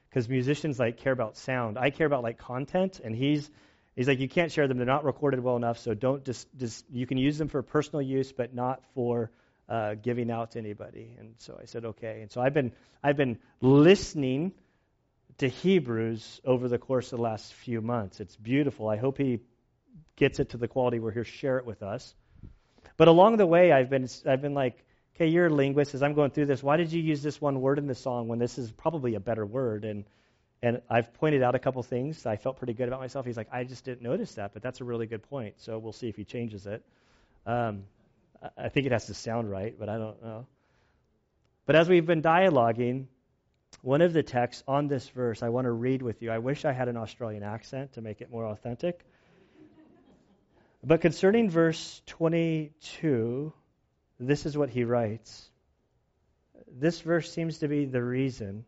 [0.07, 1.75] because musicians like care about sound.
[1.75, 3.49] I care about like content, and he's
[3.95, 5.79] he's like you can't share them; they're not recorded well enough.
[5.79, 9.31] So don't just just you can use them for personal use, but not for
[9.67, 11.15] uh, giving out to anybody.
[11.17, 12.21] And so I said okay.
[12.21, 14.53] And so I've been I've been listening
[15.39, 18.19] to Hebrews over the course of the last few months.
[18.19, 18.87] It's beautiful.
[18.87, 19.39] I hope he
[20.15, 22.13] gets it to the quality where he'll share it with us.
[22.97, 24.77] But along the way, I've been I've been like
[25.21, 25.93] okay, you're a linguist.
[25.93, 28.27] As I'm going through this, why did you use this one word in the song
[28.27, 29.85] when this is probably a better word?
[29.85, 30.03] And
[30.63, 32.25] and I've pointed out a couple things.
[32.25, 33.25] I felt pretty good about myself.
[33.25, 35.55] He's like, I just didn't notice that, but that's a really good point.
[35.57, 36.83] So we'll see if he changes it.
[37.47, 37.83] Um,
[38.57, 40.45] I think it has to sound right, but I don't know.
[41.65, 43.05] But as we've been dialoguing,
[43.81, 46.31] one of the texts on this verse I want to read with you.
[46.31, 49.03] I wish I had an Australian accent to make it more authentic.
[50.83, 53.53] But concerning verse 22,
[54.29, 55.49] this is what he writes.
[56.67, 58.65] This verse seems to be the reason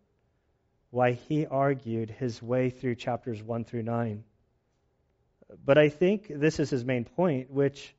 [0.90, 4.24] why he argued his way through chapters 1 through 9.
[5.64, 7.96] But I think this is his main point, which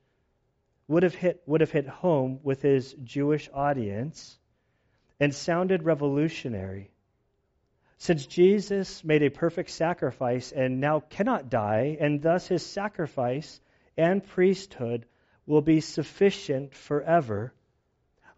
[0.88, 4.38] would have hit, would have hit home with his Jewish audience
[5.21, 6.90] and sounded revolutionary.
[7.99, 13.61] Since Jesus made a perfect sacrifice and now cannot die, and thus his sacrifice
[13.97, 15.07] and priesthood
[15.46, 17.52] will be sufficient forever.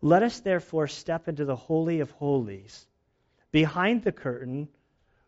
[0.01, 2.87] Let us therefore step into the Holy of Holies,
[3.53, 4.69] behind the curtain,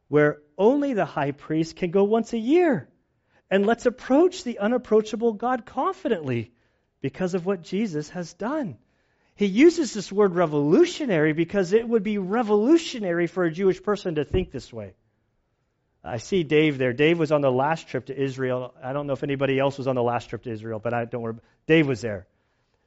[0.09, 2.89] where only the high priest can go once a year.
[3.51, 6.53] And let's approach the unapproachable God confidently
[7.01, 8.77] because of what Jesus has done.
[9.37, 14.25] He uses this word revolutionary because it would be revolutionary for a Jewish person to
[14.25, 14.95] think this way.
[16.03, 16.93] I see Dave there.
[16.93, 18.75] Dave was on the last trip to Israel.
[18.83, 21.05] I don't know if anybody else was on the last trip to Israel, but I
[21.05, 21.35] don't worry.
[21.69, 22.27] Dave was there.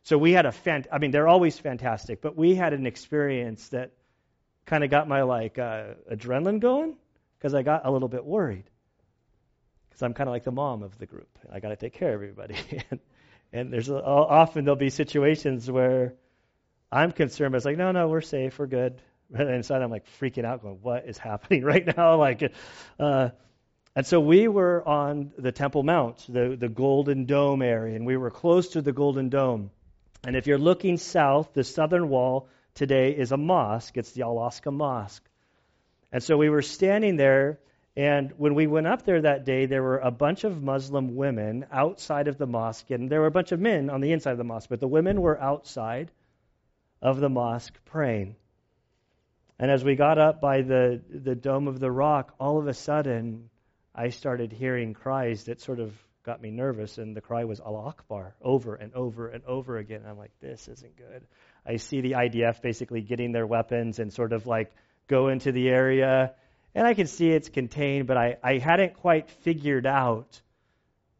[0.03, 0.85] So we had a fan.
[0.91, 3.91] I mean, they're always fantastic, but we had an experience that
[4.65, 6.95] kind of got my like uh, adrenaline going
[7.37, 8.65] because I got a little bit worried
[9.87, 11.29] because I'm kind of like the mom of the group.
[11.51, 12.55] I got to take care of everybody,
[12.91, 12.99] and,
[13.53, 16.15] and there's a, often there'll be situations where
[16.91, 19.01] I'm concerned, but it's like, no, no, we're safe, we're good.
[19.33, 22.51] And inside, I'm like freaking out, going, "What is happening right now?" Like,
[22.99, 23.29] uh,
[23.95, 28.17] and so we were on the Temple Mount, the the Golden Dome area, and we
[28.17, 29.71] were close to the Golden Dome.
[30.23, 33.97] And if you're looking south, the southern wall today is a mosque.
[33.97, 35.23] It's the Al Aqsa Mosque.
[36.11, 37.59] And so we were standing there,
[37.95, 41.65] and when we went up there that day, there were a bunch of Muslim women
[41.71, 44.37] outside of the mosque, and there were a bunch of men on the inside of
[44.37, 46.11] the mosque, but the women were outside
[47.01, 48.35] of the mosque praying.
[49.57, 52.73] And as we got up by the, the dome of the rock, all of a
[52.73, 53.49] sudden,
[53.93, 57.87] I started hearing cries that sort of got me nervous, and the cry was Allah
[57.87, 60.03] Akbar over and over and over again.
[60.07, 61.25] I'm like, this isn't good.
[61.65, 64.71] I see the IDF basically getting their weapons and sort of like
[65.07, 66.33] go into the area,
[66.73, 70.41] and I can see it's contained, but I, I hadn't quite figured out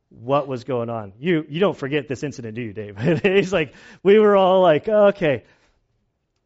[0.10, 1.14] what was going on.
[1.20, 2.98] You you don't forget this incident, do you, Dave?
[3.22, 5.44] He's like, we were all like, okay.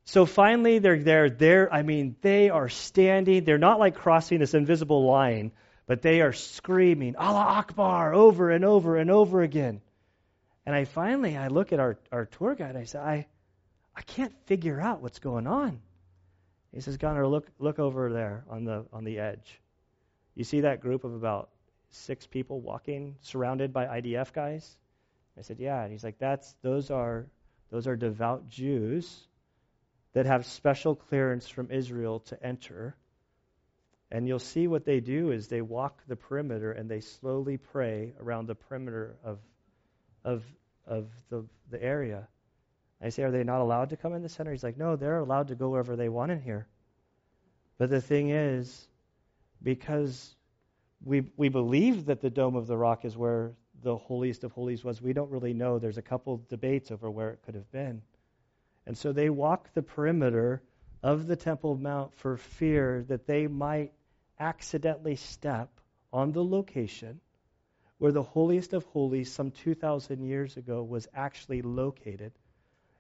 [0.06, 1.30] So finally, they're there.
[1.32, 3.44] They're, I mean, they are standing.
[3.44, 5.52] They're not like crossing this invisible line
[5.88, 9.82] but they are screaming Allah Akbar over and over and over again.
[10.66, 12.76] And I finally I look at our, our tour guide.
[12.76, 13.28] I say, I
[13.96, 15.80] I can't figure out what's going on.
[16.74, 19.62] He says, Gunnar, look look over there on the on the edge.
[20.34, 21.50] You see that group of about
[21.92, 24.76] six people walking surrounded by IDF guys?
[25.38, 25.82] I said, Yeah.
[25.82, 27.28] And he's like, That's those are
[27.70, 29.28] those are devout Jews
[30.14, 32.96] that have special clearance from Israel to enter
[34.12, 38.14] and you'll see what they do is they walk the perimeter and they slowly pray
[38.20, 39.40] around the perimeter of,
[40.24, 40.44] of,
[40.86, 42.28] of the, the area.
[43.02, 44.52] I say, Are they not allowed to come in the center?
[44.52, 46.68] He's like, No, they're allowed to go wherever they want in here.
[47.78, 48.88] But the thing is,
[49.62, 50.36] because
[51.04, 54.84] we, we believe that the Dome of the Rock is where the holiest of holies
[54.84, 55.78] was, we don't really know.
[55.78, 58.02] There's a couple debates over where it could have been.
[58.86, 60.62] And so they walk the perimeter
[61.04, 63.92] of the Temple Mount for fear that they might
[64.40, 65.70] accidentally step
[66.12, 67.20] on the location
[67.98, 72.32] where the holiest of holies some 2,000 years ago was actually located.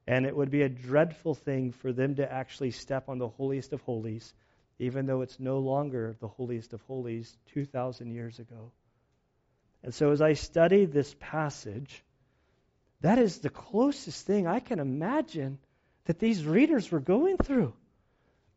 [0.07, 3.73] And it would be a dreadful thing for them to actually step on the holiest
[3.73, 4.33] of holies,
[4.79, 8.71] even though it's no longer the holiest of holies 2,000 years ago.
[9.83, 12.03] And so as I study this passage,
[13.01, 15.59] that is the closest thing I can imagine
[16.05, 17.73] that these readers were going through.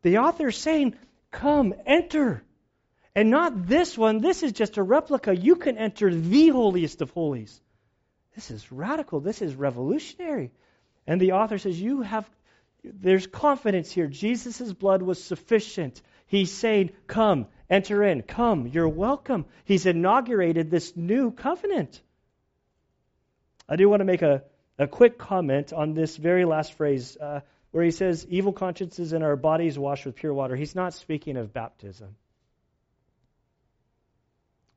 [0.01, 0.95] The author saying,
[1.31, 2.43] Come, enter.
[3.15, 4.19] And not this one.
[4.19, 5.35] This is just a replica.
[5.35, 7.59] You can enter the holiest of holies.
[8.35, 9.19] This is radical.
[9.19, 10.51] This is revolutionary.
[11.07, 12.29] And the author says, You have,
[12.83, 14.07] there's confidence here.
[14.07, 16.01] Jesus' blood was sufficient.
[16.27, 18.21] He's saying, Come, enter in.
[18.21, 19.45] Come, you're welcome.
[19.65, 21.99] He's inaugurated this new covenant.
[23.67, 24.43] I do want to make a,
[24.77, 27.41] a quick comment on this very last phrase uh,
[27.71, 30.55] where he says, Evil consciences in our bodies washed with pure water.
[30.55, 32.15] He's not speaking of baptism.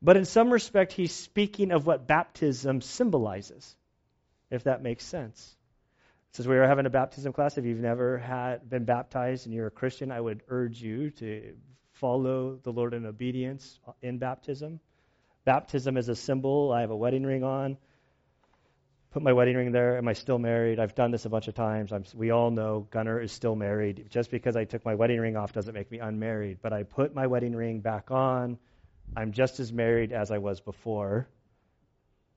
[0.02, 3.76] But in some respect, he's speaking of what baptism symbolizes,
[4.50, 5.56] if that makes sense.
[6.32, 9.68] Since we are having a baptism class, if you've never had been baptized and you're
[9.68, 11.54] a Christian, I would urge you to
[11.92, 14.80] follow the Lord in obedience in baptism.
[15.44, 16.72] Baptism is a symbol.
[16.72, 17.76] I have a wedding ring on.
[19.12, 19.98] Put my wedding ring there.
[19.98, 20.80] Am I still married?
[20.80, 21.92] I've done this a bunch of times.
[21.92, 24.06] I'm, we all know Gunnar is still married.
[24.08, 26.58] Just because I took my wedding ring off doesn't make me unmarried.
[26.62, 28.58] But I put my wedding ring back on
[29.16, 31.28] I'm just as married as I was before.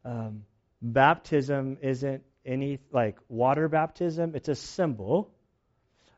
[0.03, 0.43] Um,
[0.81, 5.31] baptism isn't any like water baptism, it's a symbol.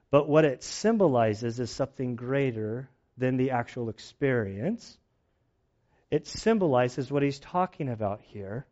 [0.10, 4.98] But what it symbolizes is something greater than the actual experience.
[6.10, 8.66] It symbolizes what he's talking about here.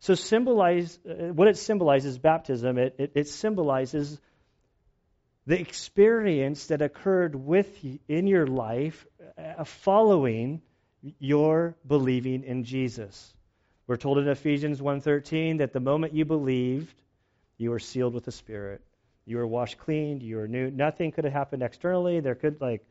[0.00, 2.78] So, symbolize uh, what it symbolizes baptism.
[2.78, 4.18] It, it, it symbolizes
[5.46, 7.68] the experience that occurred with
[8.08, 9.06] in your life
[9.36, 10.62] uh, following
[11.18, 13.34] you're believing in Jesus.
[13.86, 16.94] We're told in Ephesians 1:13 that the moment you believed,
[17.58, 18.80] you were sealed with the Spirit.
[19.26, 20.70] You were washed clean, you were new.
[20.70, 22.20] Nothing could have happened externally.
[22.20, 22.84] There could like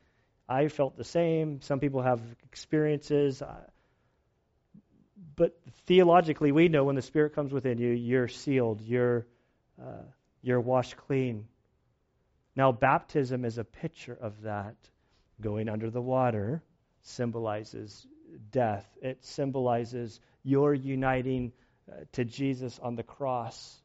[0.48, 1.62] I felt the same.
[1.62, 3.42] Some people have experiences.
[5.36, 5.58] But
[5.88, 9.26] theologically, we know when the Spirit comes within you, you're sealed, you're,
[9.82, 10.04] uh,
[10.44, 11.48] you're washed clean.
[12.56, 14.76] Now, baptism is a picture of that.
[15.42, 16.62] Going under the water
[17.04, 18.08] symbolizes
[18.52, 18.86] death.
[19.02, 21.52] It symbolizes your uniting
[21.92, 23.82] uh, to Jesus on the cross.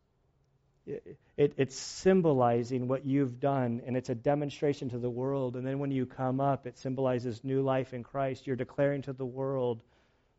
[0.87, 5.57] It, it, it's symbolizing what you've done, and it's a demonstration to the world.
[5.57, 8.47] And then when you come up, it symbolizes new life in Christ.
[8.47, 9.83] You're declaring to the world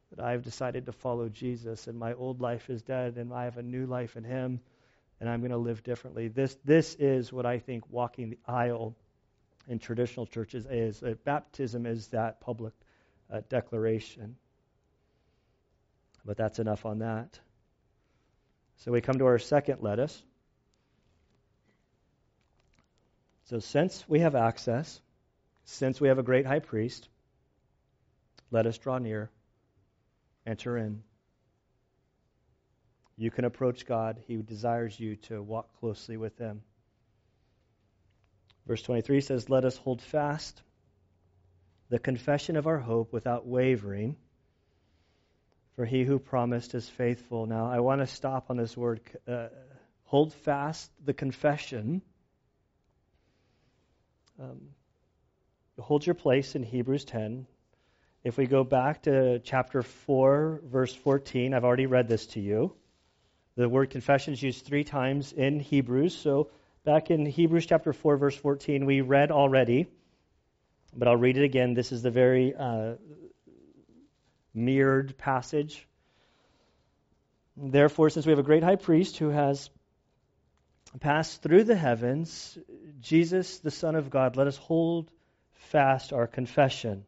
[0.09, 3.57] that I've decided to follow Jesus, and my old life is dead, and I have
[3.57, 4.59] a new life in Him,
[5.19, 6.29] and I'm going to live differently.
[6.29, 8.95] This, this is what I think walking the aisle
[9.69, 11.01] in traditional churches is.
[11.01, 12.73] Uh, baptism is that public
[13.31, 14.35] uh, declaration.
[16.25, 17.39] But that's enough on that.
[18.77, 20.21] So we come to our second lettuce.
[23.45, 25.01] So, since we have access,
[25.65, 27.07] since we have a great high priest,
[28.51, 29.31] let us draw near
[30.45, 31.03] Enter in.
[33.17, 34.19] You can approach God.
[34.27, 36.61] He desires you to walk closely with Him.
[38.69, 40.61] Verse 23 says, Let us hold fast
[41.89, 44.15] the confession of our hope without wavering,
[45.75, 47.47] for he who promised is faithful.
[47.47, 49.47] Now, I want to stop on this word uh,
[50.03, 52.03] hold fast the confession.
[54.39, 54.61] Um,
[55.79, 57.47] hold your place in Hebrews 10.
[58.23, 62.75] If we go back to chapter 4, verse 14, I've already read this to you.
[63.55, 66.15] The word confession is used three times in Hebrews.
[66.15, 66.51] So,
[66.89, 69.85] back in Hebrews chapter 4, verse 14, we read already,
[70.91, 71.75] but I'll read it again.
[71.75, 72.95] This is the very uh,
[74.55, 75.87] mirrored passage.
[77.55, 79.69] Therefore, since we have a great high priest who has
[80.99, 82.57] passed through the heavens,
[82.99, 85.11] Jesus, the Son of God, let us hold
[85.53, 87.05] fast our confession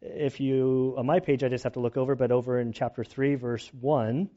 [0.00, 3.04] if you, on my page, I just have to look over, but over in chapter
[3.04, 4.30] 3, verse 1,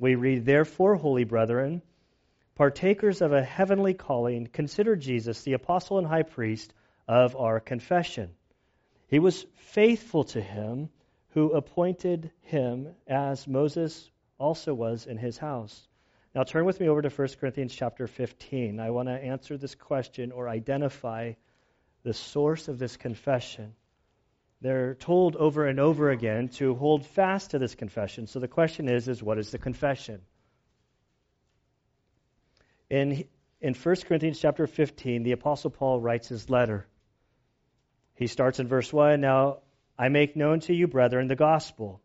[0.00, 1.80] we read, Therefore, holy brethren,
[2.54, 6.72] partakers of a heavenly calling, consider Jesus, the apostle and high priest
[7.08, 8.30] of our confession.
[9.08, 10.88] He was faithful to him
[11.30, 15.88] who appointed him as Moses also was in his house.
[16.34, 18.80] Now turn with me over to 1 Corinthians chapter 15.
[18.80, 21.32] I want to answer this question or identify
[22.02, 23.74] the source of this confession.
[24.60, 28.26] They're told over and over again to hold fast to this confession.
[28.26, 30.20] So the question is, is what is the confession?
[32.90, 33.24] In,
[33.60, 36.86] in 1 Corinthians chapter 15, the Apostle Paul writes his letter.
[38.14, 39.58] He starts in verse 1 Now
[39.98, 42.00] I make known to you, brethren, the gospel,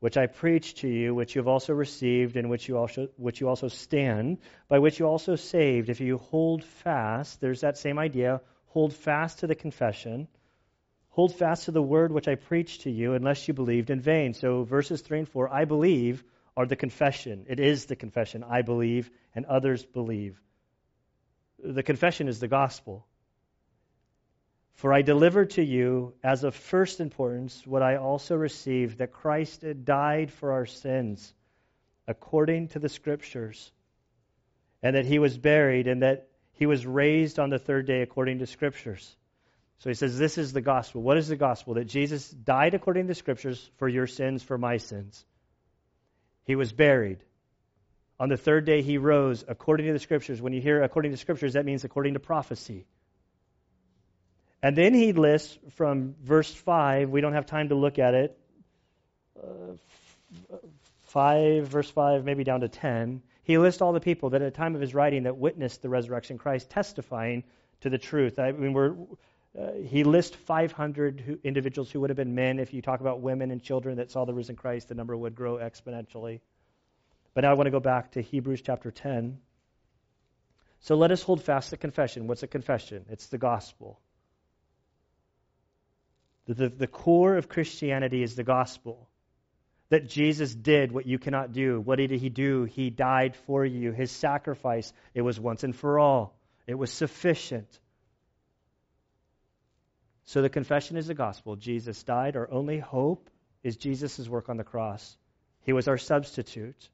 [0.00, 3.40] which I preached to you, which you have also received, in which you also, which
[3.40, 7.40] you also stand, by which you also saved, if you hold fast.
[7.40, 10.28] There's that same idea hold fast to the confession
[11.16, 14.34] Hold fast to the word which I preached to you, unless you believed in vain.
[14.34, 16.22] So, verses 3 and 4, I believe,
[16.56, 17.46] are the confession.
[17.48, 18.44] It is the confession.
[18.44, 20.40] I believe, and others believe.
[21.62, 23.06] The confession is the gospel.
[24.74, 29.64] For I delivered to you as of first importance what I also received that Christ
[29.84, 31.32] died for our sins
[32.06, 33.72] according to the Scriptures,
[34.82, 38.38] and that he was buried, and that he was raised on the third day according
[38.38, 39.16] to Scriptures
[39.78, 41.02] so he says, This is the gospel.
[41.02, 41.74] What is the gospel?
[41.74, 45.24] That Jesus died according to the scriptures for your sins, for my sins.
[46.46, 47.18] He was buried.
[48.18, 50.40] On the third day, he rose according to the scriptures.
[50.40, 52.86] When you hear according to scriptures, that means according to prophecy.
[54.62, 58.38] And then he lists from verse 5, we don't have time to look at it,
[59.38, 59.76] uh,
[61.08, 63.22] 5, verse 5, maybe down to 10.
[63.42, 65.88] He lists all the people that at the time of his writing that witnessed the
[65.88, 67.44] resurrection Christ testifying
[67.82, 68.38] to the truth.
[68.38, 68.96] I mean, we're
[69.58, 72.58] uh, he lists 500 who, individuals who would have been men.
[72.58, 75.34] If you talk about women and children that saw the risen Christ, the number would
[75.34, 76.40] grow exponentially.
[77.32, 79.38] But now I want to go back to Hebrews chapter 10.
[80.80, 82.26] So let us hold fast the confession.
[82.26, 83.06] What's a confession?
[83.08, 83.98] It's the gospel.
[86.46, 89.08] The, the, the core of Christianity is the gospel.
[89.88, 91.80] That Jesus did what you cannot do.
[91.80, 92.64] What did he do?
[92.64, 93.92] He died for you.
[93.92, 96.36] His sacrifice, it was once and for all.
[96.66, 97.68] It was sufficient.
[100.26, 101.54] So the confession is the gospel.
[101.54, 102.36] Jesus died.
[102.36, 103.30] Our only hope
[103.62, 105.16] is Jesus' work on the cross.
[105.62, 106.90] He was our substitute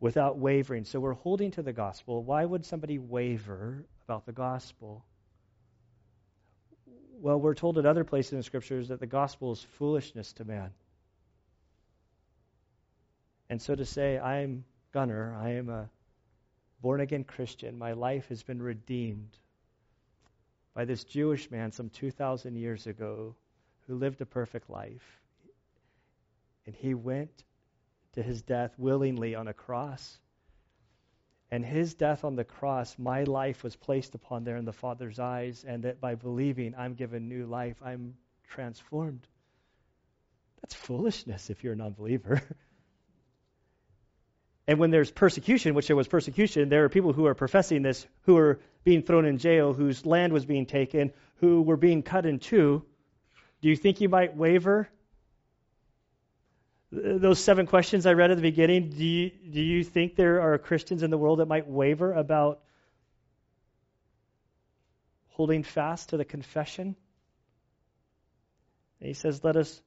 [0.00, 0.84] without wavering.
[0.84, 2.22] So we're holding to the gospel.
[2.24, 5.04] Why would somebody waver about the gospel?
[7.20, 10.44] Well, we're told at other places in the scriptures that the gospel is foolishness to
[10.44, 10.70] man.
[13.48, 15.88] And so to say, I'm Gunnar, I am a
[16.82, 19.36] born again Christian, my life has been redeemed
[20.78, 23.34] by this Jewish man some 2,000 years ago
[23.88, 25.20] who lived a perfect life.
[26.66, 27.42] And he went
[28.12, 30.20] to his death willingly on a cross.
[31.50, 35.18] And his death on the cross, my life was placed upon there in the Father's
[35.18, 37.82] eyes, and that by believing, I'm given new life.
[37.84, 38.14] I'm
[38.46, 39.26] transformed.
[40.62, 42.40] That's foolishness if you're a non believer.
[44.68, 48.06] and when there's persecution, which there was persecution, there are people who are professing this,
[48.24, 52.26] who are being thrown in jail, whose land was being taken, who were being cut
[52.26, 52.84] in two.
[53.62, 54.86] Do you think you might waver?
[56.92, 60.58] Those seven questions I read at the beginning, do you, do you think there are
[60.58, 62.60] Christians in the world that might waver about
[65.28, 66.94] holding fast to the confession?
[69.00, 69.80] And he says, Let us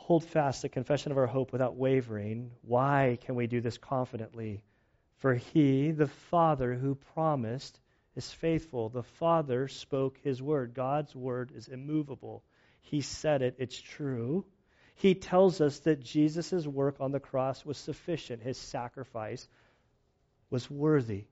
[0.00, 2.50] hold fast the confession of our hope without wavering.
[2.62, 4.62] Why can we do this confidently?
[5.18, 7.78] For he, the Father who promised,
[8.16, 8.88] is faithful.
[8.88, 10.74] The Father spoke his word.
[10.74, 12.42] God's word is immovable.
[12.80, 14.46] He said it, it's true.
[14.96, 19.48] He tells us that Jesus' work on the cross was sufficient, his sacrifice
[20.48, 21.26] was worthy.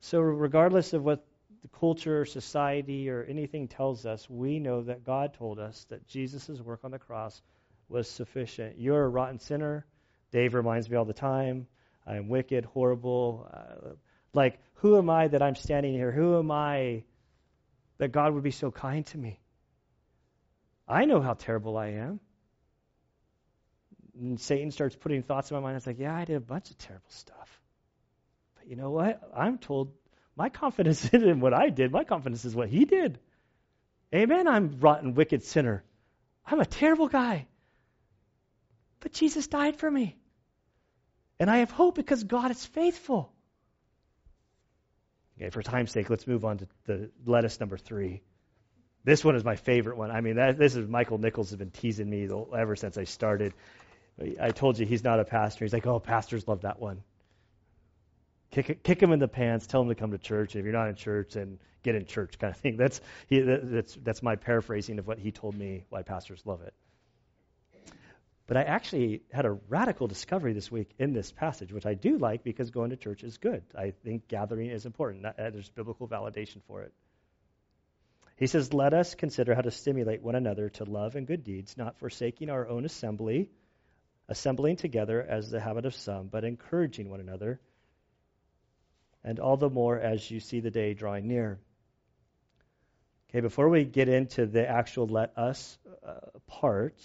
[0.00, 1.24] So, regardless of what
[1.62, 6.60] the culture society or anything tells us, we know that God told us that Jesus'
[6.60, 7.40] work on the cross
[7.88, 8.78] was sufficient.
[8.78, 9.86] You're a rotten sinner.
[10.32, 11.66] Dave reminds me all the time.
[12.06, 13.48] I'm wicked, horrible.
[13.52, 13.90] Uh,
[14.34, 16.10] like, who am I that I'm standing here?
[16.10, 17.04] Who am I
[17.98, 19.38] that God would be so kind to me?
[20.88, 22.18] I know how terrible I am.
[24.18, 25.76] And Satan starts putting thoughts in my mind.
[25.76, 27.60] It's like, yeah, I did a bunch of terrible stuff.
[28.56, 29.20] But you know what?
[29.34, 29.92] I'm told
[30.36, 31.92] my confidence isn't in what I did.
[31.92, 33.18] My confidence is what he did.
[34.14, 34.46] Amen.
[34.46, 35.82] I'm rotten, wicked sinner.
[36.46, 37.46] I'm a terrible guy.
[39.00, 40.16] But Jesus died for me.
[41.38, 43.32] And I have hope because God is faithful.
[45.36, 48.22] Okay, for time's sake, let's move on to the lettuce number three.
[49.04, 50.10] This one is my favorite one.
[50.10, 53.54] I mean, that, this is Michael Nichols has been teasing me ever since I started.
[54.40, 55.64] I told you he's not a pastor.
[55.64, 57.02] He's like, oh, pastors love that one.
[58.52, 60.54] Kick, kick him in the pants, tell him to come to church.
[60.54, 62.76] If you're not in church, then get in church, kind of thing.
[62.76, 66.74] That's, he, that's, that's my paraphrasing of what he told me why pastors love it.
[68.46, 72.18] But I actually had a radical discovery this week in this passage, which I do
[72.18, 73.62] like because going to church is good.
[73.76, 75.24] I think gathering is important.
[75.24, 76.92] Uh, there's biblical validation for it.
[78.36, 81.76] He says, Let us consider how to stimulate one another to love and good deeds,
[81.78, 83.48] not forsaking our own assembly,
[84.28, 87.60] assembling together as the habit of some, but encouraging one another
[89.24, 91.58] and all the more as you see the day drawing near.
[93.30, 97.00] Okay, before we get into the actual let us uh, part,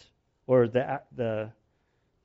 [0.45, 1.51] or the, the,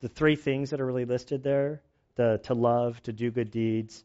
[0.01, 1.81] the three things that are really listed there
[2.15, 4.03] the, to love, to do good deeds,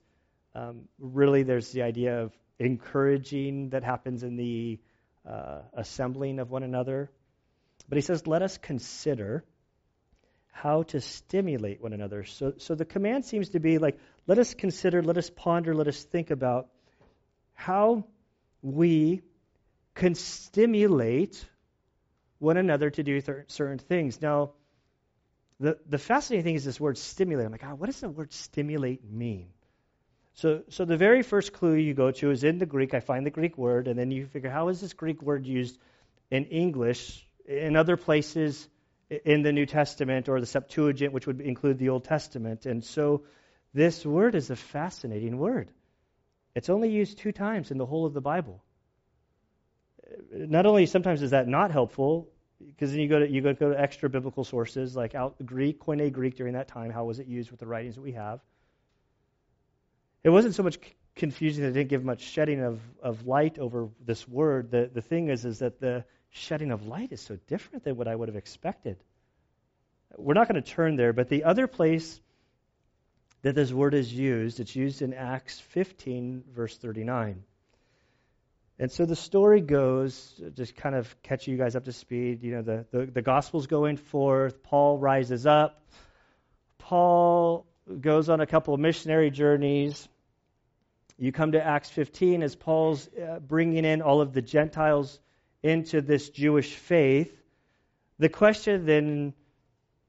[0.54, 4.78] um, really there's the idea of encouraging that happens in the
[5.28, 7.10] uh, assembling of one another.
[7.88, 9.44] But he says, let us consider
[10.52, 12.24] how to stimulate one another.
[12.24, 15.88] So, so the command seems to be like, let us consider, let us ponder, let
[15.88, 16.68] us think about
[17.54, 18.04] how
[18.62, 19.22] we
[19.94, 21.44] can stimulate
[22.38, 24.20] one another to do th- certain things.
[24.20, 24.52] Now,
[25.58, 27.46] the, the fascinating thing is this word stimulate.
[27.46, 29.48] I'm like, oh, what does the word stimulate mean?
[30.34, 32.94] So, so the very first clue you go to is in the Greek.
[32.94, 35.76] I find the Greek word, and then you figure, how is this Greek word used
[36.30, 37.26] in English?
[37.48, 38.68] In other places,
[39.24, 42.66] in the New Testament or the Septuagint, which would include the Old Testament.
[42.66, 43.22] And so
[43.74, 45.70] this word is a fascinating word.
[46.54, 48.62] It's only used two times in the whole of the Bible.
[50.32, 52.28] Not only sometimes is that not helpful,
[52.66, 56.10] because then you go to you go to, extra biblical sources like out Greek, Koine
[56.12, 56.90] Greek during that time.
[56.90, 58.40] How was it used with the writings that we have?
[60.24, 60.78] It wasn't so much
[61.14, 64.70] confusing that it didn't give much shedding of, of light over this word.
[64.70, 68.08] The the thing is is that the shedding of light is so different than what
[68.08, 68.96] I would have expected.
[70.16, 72.20] We're not going to turn there, but the other place
[73.42, 77.44] that this word is used, it's used in Acts 15, verse 39.
[78.80, 82.42] And so the story goes, just kind of catch you guys up to speed.
[82.42, 84.62] You know, the, the, the gospel's going forth.
[84.62, 85.82] Paul rises up.
[86.78, 87.66] Paul
[88.00, 90.08] goes on a couple of missionary journeys.
[91.18, 95.18] You come to Acts 15 as Paul's uh, bringing in all of the Gentiles
[95.62, 97.34] into this Jewish faith,
[98.18, 99.34] the question then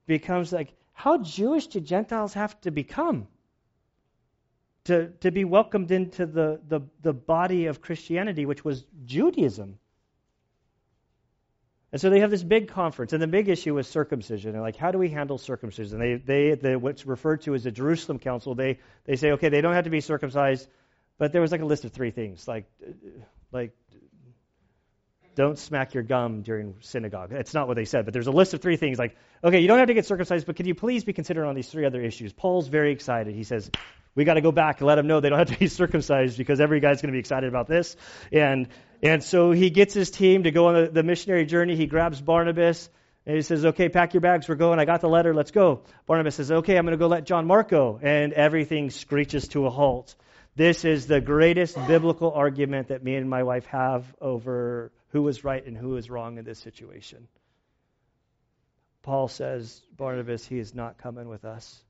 [0.06, 3.30] becomes like, how Jewish do Gentiles have to become
[4.84, 9.80] to, to be welcomed into the, the, the body of Christianity, which was Judaism?
[11.94, 14.56] And so they have this big conference, and the big issue was circumcision.
[14.56, 16.00] And like, how do we handle circumcision?
[16.00, 19.62] They, they, the, what's referred to as the Jerusalem Council, they, they say, okay, they
[19.62, 20.68] don't have to be circumcised,
[21.18, 22.66] but there was like a list of three things, like,
[23.54, 23.72] like
[25.40, 27.32] don't smack your gum during synagogue.
[27.32, 29.70] It's not what they said, but there's a list of three things like, okay, you
[29.70, 32.02] don't have to get circumcised, but can you please be considered on these three other
[32.02, 32.34] issues?
[32.34, 33.34] Paul's very excited.
[33.34, 33.72] He says,
[34.16, 36.38] We got to go back and let them know they don't have to be circumcised
[36.38, 37.96] because every guy's going to be excited about this.
[38.34, 38.68] And
[39.02, 41.78] and so he gets his team to go on the, the missionary journey.
[41.78, 42.90] He grabs Barnabas
[43.26, 44.50] and he says, "Okay, pack your bags.
[44.50, 44.78] We're going.
[44.78, 45.34] I got the letter.
[45.34, 48.90] Let's go." Barnabas says, "Okay, I'm going to go let John Mark go." And everything
[48.90, 50.16] screeches to a halt.
[50.58, 55.44] This is the greatest biblical argument that me and my wife have over who was
[55.44, 57.28] right and who was wrong in this situation.
[59.02, 61.84] Paul says, Barnabas, he is not coming with us.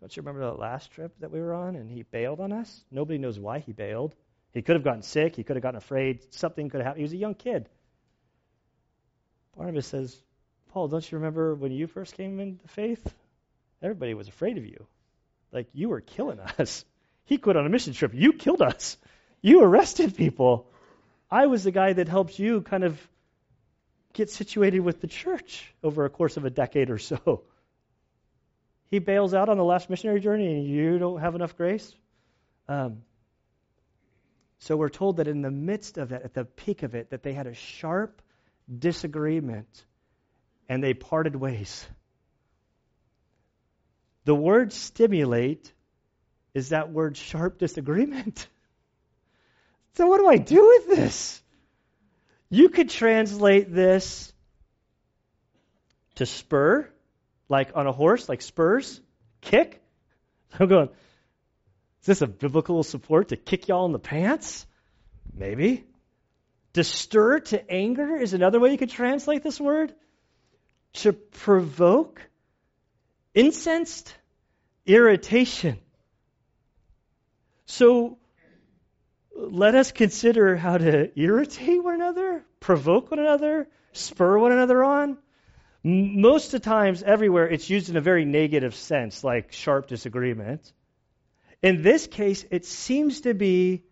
[0.00, 2.84] Don't you remember that last trip that we were on and he bailed on us?
[2.90, 4.14] Nobody knows why he bailed.
[4.52, 5.36] He could have gotten sick.
[5.36, 6.34] He could have gotten afraid.
[6.34, 7.00] Something could have happened.
[7.00, 7.68] He was a young kid.
[9.56, 10.16] Barnabas says,
[10.72, 13.14] Paul, don't you remember when you first came into faith?
[13.82, 14.86] Everybody was afraid of you.
[15.52, 16.84] Like, you were killing us.
[17.24, 18.12] He quit on a mission trip.
[18.14, 18.96] You killed us.
[19.40, 20.68] You arrested people.
[21.34, 22.96] I was the guy that helped you kind of
[24.12, 27.42] get situated with the church over a course of a decade or so.
[28.90, 31.92] He bails out on the last missionary journey and you don't have enough grace.
[32.68, 32.98] Um,
[34.58, 37.24] so we're told that in the midst of it, at the peak of it, that
[37.24, 38.22] they had a sharp
[38.78, 39.84] disagreement
[40.68, 41.84] and they parted ways.
[44.26, 45.72] The word stimulate
[46.52, 48.46] is that word sharp disagreement.
[49.96, 51.40] So, what do I do with this?
[52.50, 54.32] You could translate this
[56.16, 56.88] to spur,
[57.48, 59.00] like on a horse, like spurs,
[59.40, 59.82] kick.
[60.58, 60.88] I'm going,
[62.00, 64.66] is this a biblical support to kick y'all in the pants?
[65.32, 65.84] Maybe.
[66.74, 69.94] To stir to anger is another way you could translate this word.
[70.94, 72.20] To provoke,
[73.32, 74.14] incensed,
[74.86, 75.78] irritation.
[77.66, 78.18] So
[79.50, 85.18] let us consider how to irritate one another, provoke one another, spur one another on.
[85.82, 90.72] Most of the times, everywhere, it's used in a very negative sense, like sharp disagreement.
[91.62, 93.84] In this case, it seems to be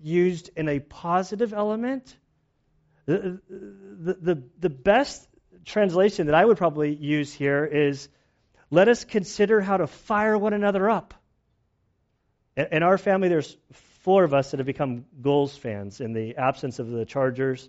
[0.00, 2.16] used in a positive element.
[3.06, 5.26] The, the, the, the best
[5.64, 8.08] translation that I would probably use here is
[8.70, 11.14] let us consider how to fire one another up.
[12.56, 13.56] In our family, there's
[14.08, 17.68] four of us that have become Gulls fans in the absence of the Chargers.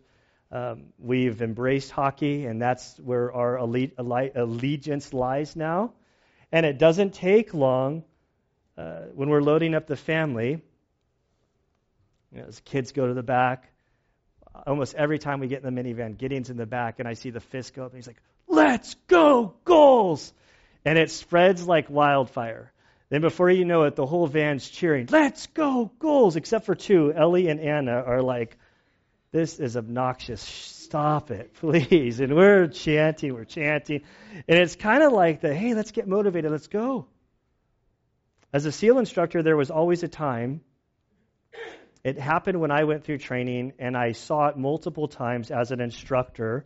[0.54, 5.92] Um, we've embraced hockey, and that's where our elite allegiance lies now.
[6.50, 8.06] And it doesn't take long
[8.78, 10.62] uh, when we're loading up the family.
[12.32, 13.70] You know, as kids go to the back,
[14.66, 17.32] almost every time we get in the minivan, Gideon's in the back, and I see
[17.32, 20.32] the fist go up, and he's like, "Let's go, Gulls!
[20.86, 22.72] And it spreads like wildfire.
[23.10, 27.12] Then before you know it, the whole van's cheering, let's go, Gulls, except for two.
[27.12, 28.56] Ellie and Anna are like,
[29.32, 30.42] this is obnoxious.
[30.42, 32.20] Stop it, please.
[32.20, 34.02] And we're chanting, we're chanting.
[34.48, 37.08] And it's kind of like the, hey, let's get motivated, let's go.
[38.54, 40.62] As a SEAL instructor, there was always a time.
[42.04, 45.82] It happened when I went through training, and I saw it multiple times as an
[45.82, 46.66] instructor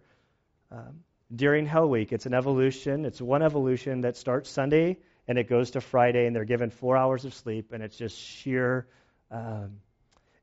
[0.72, 2.14] um, during Hell Week.
[2.14, 3.04] It's an evolution.
[3.06, 6.98] It's one evolution that starts Sunday and it goes to Friday, and they're given four
[6.98, 8.88] hours of sleep, and it's just sheer,
[9.32, 9.80] um,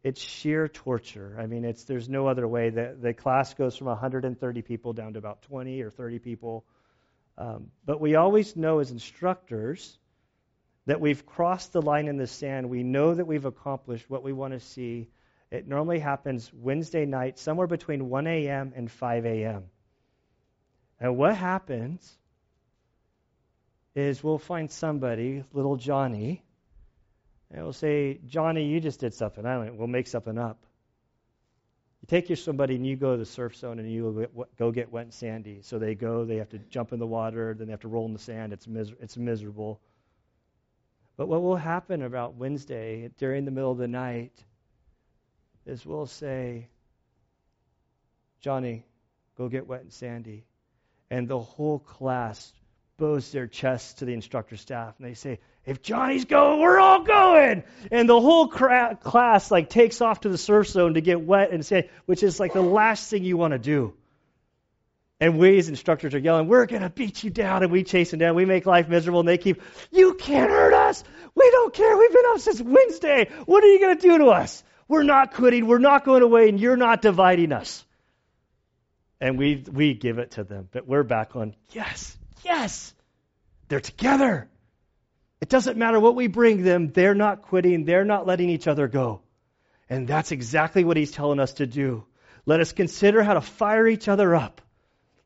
[0.03, 1.37] it's sheer torture.
[1.39, 2.70] I mean, it's there's no other way.
[2.70, 6.64] The the class goes from 130 people down to about 20 or 30 people,
[7.37, 9.99] um, but we always know as instructors
[10.87, 12.70] that we've crossed the line in the sand.
[12.70, 15.09] We know that we've accomplished what we want to see.
[15.51, 18.72] It normally happens Wednesday night, somewhere between 1 a.m.
[18.74, 19.64] and 5 a.m.
[21.01, 22.18] And what happens
[23.95, 26.43] is we'll find somebody, little Johnny,
[27.51, 29.45] and we'll say, Johnny, you just did something.
[29.45, 29.76] I don't.
[29.76, 30.64] We'll make something up.
[32.03, 34.28] You take your somebody and you go to the surf zone and you
[34.59, 35.61] go get wet and sandy.
[35.62, 38.07] So they go, they have to jump in the water, then they have to roll
[38.07, 38.53] in the sand.
[38.53, 39.80] It's, miser- it's miserable.
[41.16, 44.32] But what will happen about Wednesday during the middle of the night
[45.66, 46.68] is we'll say,
[48.41, 48.86] Johnny,
[49.36, 50.47] go get wet and sandy.
[51.11, 52.53] And the whole class
[53.01, 57.03] bows their chests to the instructor staff and they say, if Johnny's going, we're all
[57.03, 57.64] going.
[57.90, 61.51] And the whole cra- class like takes off to the surf zone to get wet
[61.51, 63.94] and say, which is like the last thing you want to do.
[65.18, 67.62] And we instructors are yelling, we're going to beat you down.
[67.62, 68.34] And we chase them down.
[68.34, 69.20] We make life miserable.
[69.20, 71.03] And they keep, you can't hurt us.
[71.34, 71.96] We don't care.
[71.96, 73.30] We've been up since Wednesday.
[73.46, 74.62] What are you going to do to us?
[74.88, 75.66] We're not quitting.
[75.66, 76.48] We're not going away.
[76.48, 77.84] And you're not dividing us.
[79.20, 80.68] And we, we give it to them.
[80.70, 82.95] But we're back on, yes, Yes,
[83.68, 84.49] they're together.
[85.41, 88.88] It doesn't matter what we bring them, they're not quitting, they're not letting each other
[88.88, 89.22] go.
[89.88, 92.05] And that's exactly what he's telling us to do.
[92.47, 94.61] Let us consider how to fire each other up.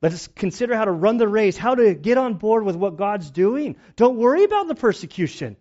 [0.00, 2.96] Let us consider how to run the race, how to get on board with what
[2.96, 3.76] God's doing.
[3.96, 5.56] Don't worry about the persecution.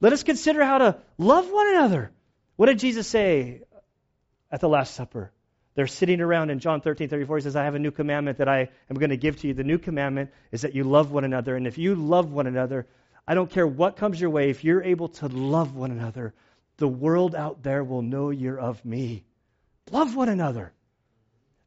[0.00, 2.12] Let us consider how to love one another.
[2.56, 3.62] What did Jesus say
[4.52, 5.32] at the Last Supper?
[5.74, 7.38] They're sitting around in John 13, 34.
[7.38, 9.54] He says, I have a new commandment that I am going to give to you.
[9.54, 11.56] The new commandment is that you love one another.
[11.56, 12.86] And if you love one another,
[13.26, 16.34] I don't care what comes your way, if you're able to love one another,
[16.76, 19.24] the world out there will know you're of me.
[19.90, 20.72] Love one another.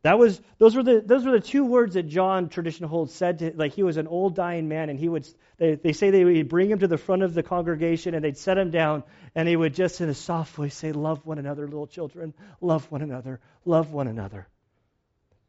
[0.08, 3.40] That was those were the those were the two words that John tradition holds said
[3.40, 5.28] to like he was an old dying man and he would
[5.58, 8.38] they, they say they would bring him to the front of the congregation and they'd
[8.38, 9.04] set him down
[9.36, 12.34] and he would just in a soft voice say love one another little children.
[12.62, 13.42] Love one another.
[13.66, 14.48] Love one another.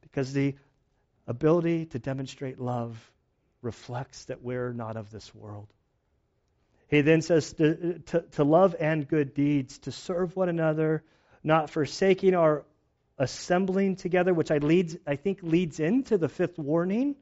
[0.00, 0.56] Because the
[1.28, 2.98] ability to demonstrate love
[3.62, 5.68] reflects that we're not of this world.
[6.88, 11.04] He then says to, to, to love and good deeds to serve one another
[11.44, 12.64] not forsaking our
[13.18, 17.16] assembling together, which I, leads, I think leads into the fifth warning.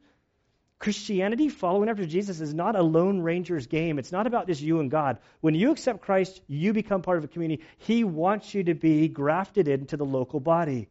[0.78, 3.99] Christianity, following after Jesus, is not a lone ranger's game.
[3.99, 5.18] It's not about just you and God.
[5.40, 7.64] When you accept Christ, you become part of a community.
[7.78, 10.88] He wants you to be grafted into the local body.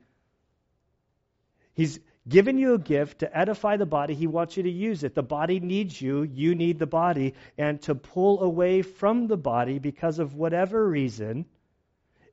[1.76, 4.16] He's given you a gift to edify the body.
[4.16, 5.14] He wants you to use it.
[5.14, 6.24] The body needs you.
[6.24, 7.36] You need the body.
[7.56, 11.46] And to pull away from the body because of whatever reason,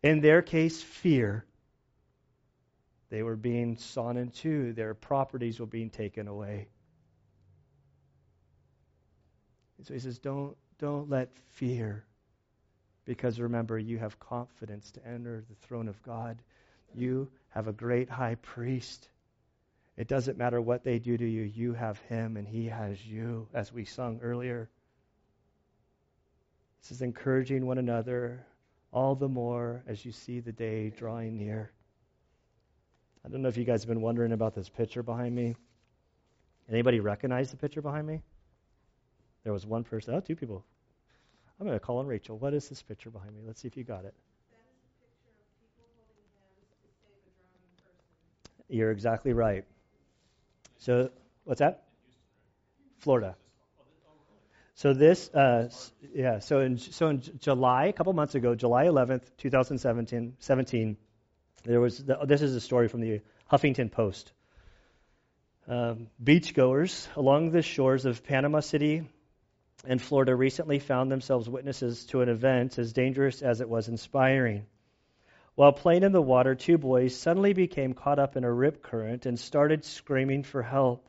[0.03, 1.45] in their case, fear,
[3.13, 6.67] they were being sawn in two, their properties were being taken away.
[9.77, 12.07] And so he says, Don't, don't let fear,
[13.05, 16.41] because remember, you have confidence to enter the throne of God.
[16.95, 19.11] You have a great high priest.
[19.99, 23.47] It doesn't matter what they do to you, you have him and he has you,
[23.53, 24.71] as we sung earlier.
[26.81, 28.47] This is encouraging one another
[28.91, 31.73] all the more as you see the day drawing near.
[33.25, 35.55] I don't know if you guys have been wondering about this picture behind me.
[36.71, 38.23] Anybody recognize the picture behind me?
[39.45, 40.15] There was one person.
[40.15, 40.65] Oh, two people.
[41.61, 42.39] I'm going to call on Rachel.
[42.39, 43.43] What is this picture behind me?
[43.47, 44.15] Let's see if you got it.
[48.69, 49.65] You're exactly right.
[50.79, 51.11] So,
[51.45, 51.85] what's that?
[52.99, 53.37] Florida.
[54.75, 55.69] So this, uh,
[56.15, 56.39] yeah.
[56.39, 60.97] So in so in July, a couple months ago, July 11th, 2017, 17,
[61.65, 64.33] there was the, this is a story from the Huffington Post.
[65.69, 69.09] Um, beachgoers along the shores of Panama City
[69.85, 74.67] and Florida recently found themselves witnesses to an event as dangerous as it was inspiring.
[75.55, 79.27] While playing in the water, two boys suddenly became caught up in a rip current
[79.27, 81.09] and started screaming for help.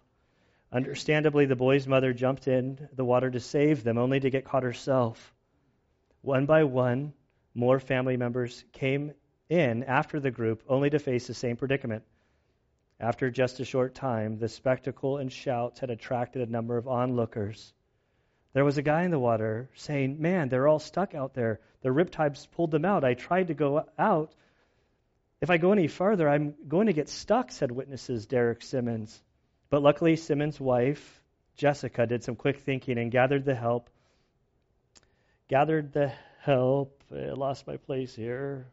[0.71, 4.63] Understandably, the boy's mother jumped in the water to save them, only to get caught
[4.63, 5.33] herself.
[6.21, 7.13] One by one,
[7.53, 9.13] more family members came
[9.53, 12.03] in after the group, only to face the same predicament.
[12.99, 17.73] After just a short time, the spectacle and shouts had attracted a number of onlookers.
[18.53, 21.59] There was a guy in the water saying, Man, they're all stuck out there.
[21.81, 23.03] The riptides pulled them out.
[23.03, 24.33] I tried to go out.
[25.41, 29.21] If I go any farther, I'm going to get stuck, said witnesses Derek Simmons.
[29.69, 31.21] But luckily, Simmons' wife,
[31.57, 33.89] Jessica, did some quick thinking and gathered the help.
[35.49, 37.03] Gathered the help.
[37.11, 38.67] I lost my place here.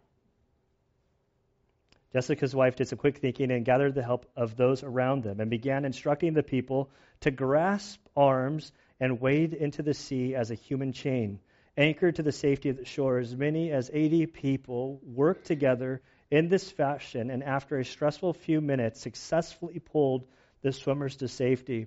[2.13, 5.49] Jessica's wife did some quick thinking and gathered the help of those around them and
[5.49, 6.91] began instructing the people
[7.21, 11.39] to grasp arms and wade into the sea as a human chain,
[11.77, 13.19] anchored to the safety of the shore.
[13.19, 16.03] As many as 80 people worked together
[16.33, 20.27] in this fashion and after a stressful few minutes successfully pulled
[20.63, 21.87] the swimmers to safety.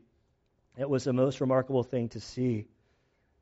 [0.78, 2.68] It was the most remarkable thing to see.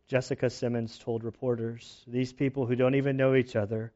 [0.07, 3.93] Jessica Simmons told reporters, These people who don't even know each other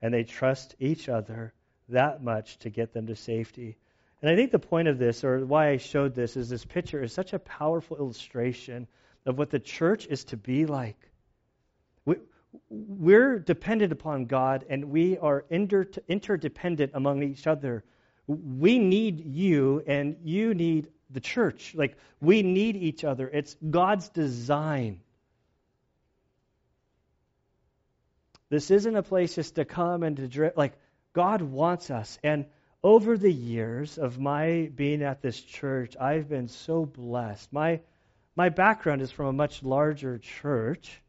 [0.00, 1.52] and they trust each other
[1.88, 3.76] that much to get them to safety.
[4.20, 7.02] And I think the point of this, or why I showed this, is this picture
[7.02, 8.86] is such a powerful illustration
[9.26, 10.96] of what the church is to be like.
[12.70, 17.84] We, are dependent upon God, and we are inter- interdependent among each other.
[18.26, 21.74] We need you, and you need the church.
[21.74, 23.28] Like, we need each other.
[23.28, 25.00] It's God's design.
[28.50, 30.56] This isn't a place just to come and to drift.
[30.56, 30.72] Like,
[31.12, 32.18] God wants us.
[32.22, 32.46] And
[32.82, 37.52] over the years of my being at this church, I've been so blessed.
[37.52, 37.80] My,
[38.36, 41.00] my background is from a much larger church,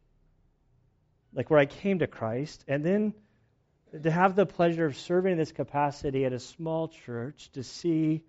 [1.34, 3.14] like where I came to Christ, and then
[4.04, 8.24] to have the pleasure of serving in this capacity at a small church, to see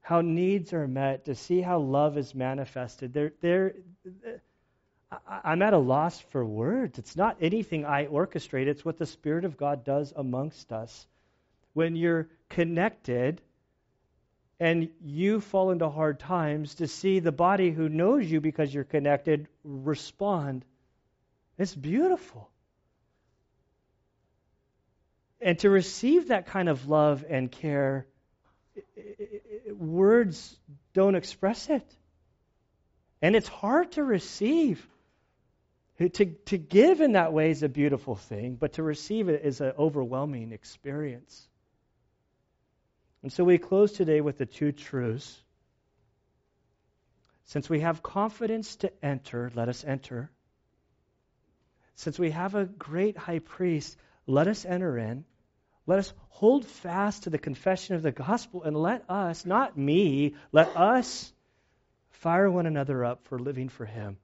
[0.00, 3.12] how needs are met, to see how love is manifested.
[3.12, 3.74] There, there,
[5.28, 6.98] I'm at a loss for words.
[6.98, 11.06] It's not anything I orchestrate, it's what the Spirit of God does amongst us.
[11.74, 13.40] When you're connected
[14.58, 18.84] and you fall into hard times, to see the body who knows you because you're
[18.84, 20.64] connected respond,
[21.58, 22.50] it's beautiful.
[25.40, 28.06] And to receive that kind of love and care,
[29.70, 30.56] words
[30.94, 31.86] don't express it.
[33.22, 34.84] And it's hard to receive.
[35.98, 39.62] To, to give in that way is a beautiful thing, but to receive it is
[39.62, 41.48] an overwhelming experience.
[43.22, 45.42] And so we close today with the two truths.
[47.46, 50.30] Since we have confidence to enter, let us enter.
[51.94, 55.24] Since we have a great high priest, let us enter in.
[55.86, 60.34] Let us hold fast to the confession of the gospel and let us, not me,
[60.52, 61.32] let us
[62.10, 64.18] fire one another up for living for him.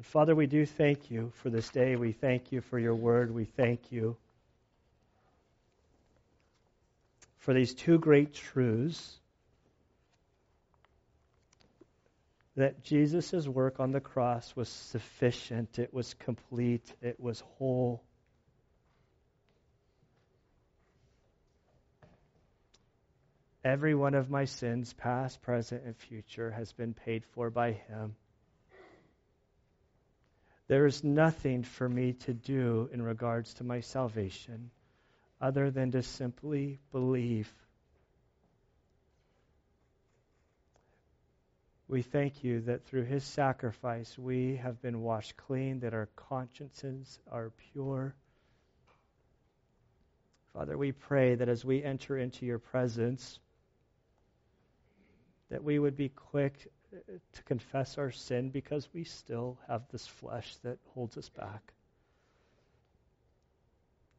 [0.00, 1.94] And Father, we do thank you for this day.
[1.94, 3.34] We thank you for your word.
[3.34, 4.16] We thank you
[7.40, 9.18] for these two great truths
[12.56, 18.02] that Jesus' work on the cross was sufficient, it was complete, it was whole.
[23.62, 28.16] Every one of my sins, past, present, and future, has been paid for by Him.
[30.70, 34.70] There is nothing for me to do in regards to my salvation
[35.40, 37.52] other than to simply believe.
[41.88, 47.18] We thank you that through his sacrifice we have been washed clean, that our consciences
[47.28, 48.14] are pure.
[50.52, 53.40] Father, we pray that as we enter into your presence,
[55.50, 60.56] that we would be quick to confess our sin because we still have this flesh
[60.64, 61.72] that holds us back.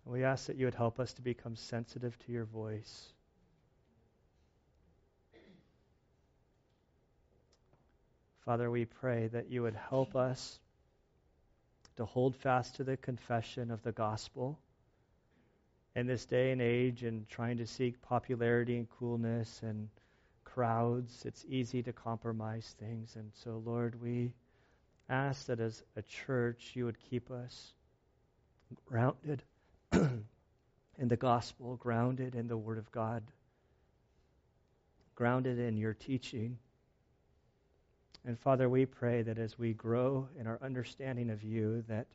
[0.05, 3.13] We ask that you would help us to become sensitive to your voice.
[8.45, 10.59] Father, we pray that you would help us
[11.97, 14.57] to hold fast to the confession of the gospel
[15.95, 19.89] in this day and age and trying to seek popularity and coolness and
[20.53, 23.15] crowds, it's easy to compromise things.
[23.15, 24.33] And so, Lord, we
[25.09, 27.73] ask that as a church, you would keep us
[28.85, 29.43] grounded
[29.91, 33.23] in the gospel, grounded in the Word of God,
[35.15, 36.57] grounded in your teaching.
[38.25, 42.07] And Father, we pray that as we grow in our understanding of you, that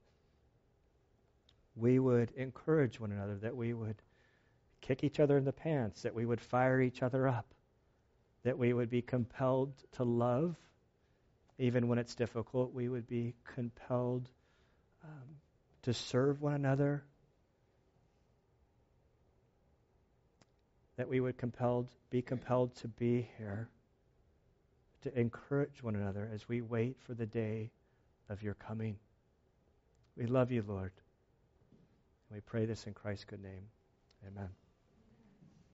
[1.74, 3.96] we would encourage one another, that we would
[4.80, 7.46] kick each other in the pants, that we would fire each other up,
[8.46, 10.54] that we would be compelled to love,
[11.58, 12.72] even when it's difficult.
[12.72, 14.30] We would be compelled
[15.02, 15.40] um,
[15.82, 17.02] to serve one another.
[20.96, 23.68] That we would compelled, be compelled to be here,
[25.02, 27.72] to encourage one another as we wait for the day
[28.28, 28.96] of your coming.
[30.16, 30.92] We love you, Lord.
[32.32, 33.66] We pray this in Christ's good name.
[34.24, 34.50] Amen.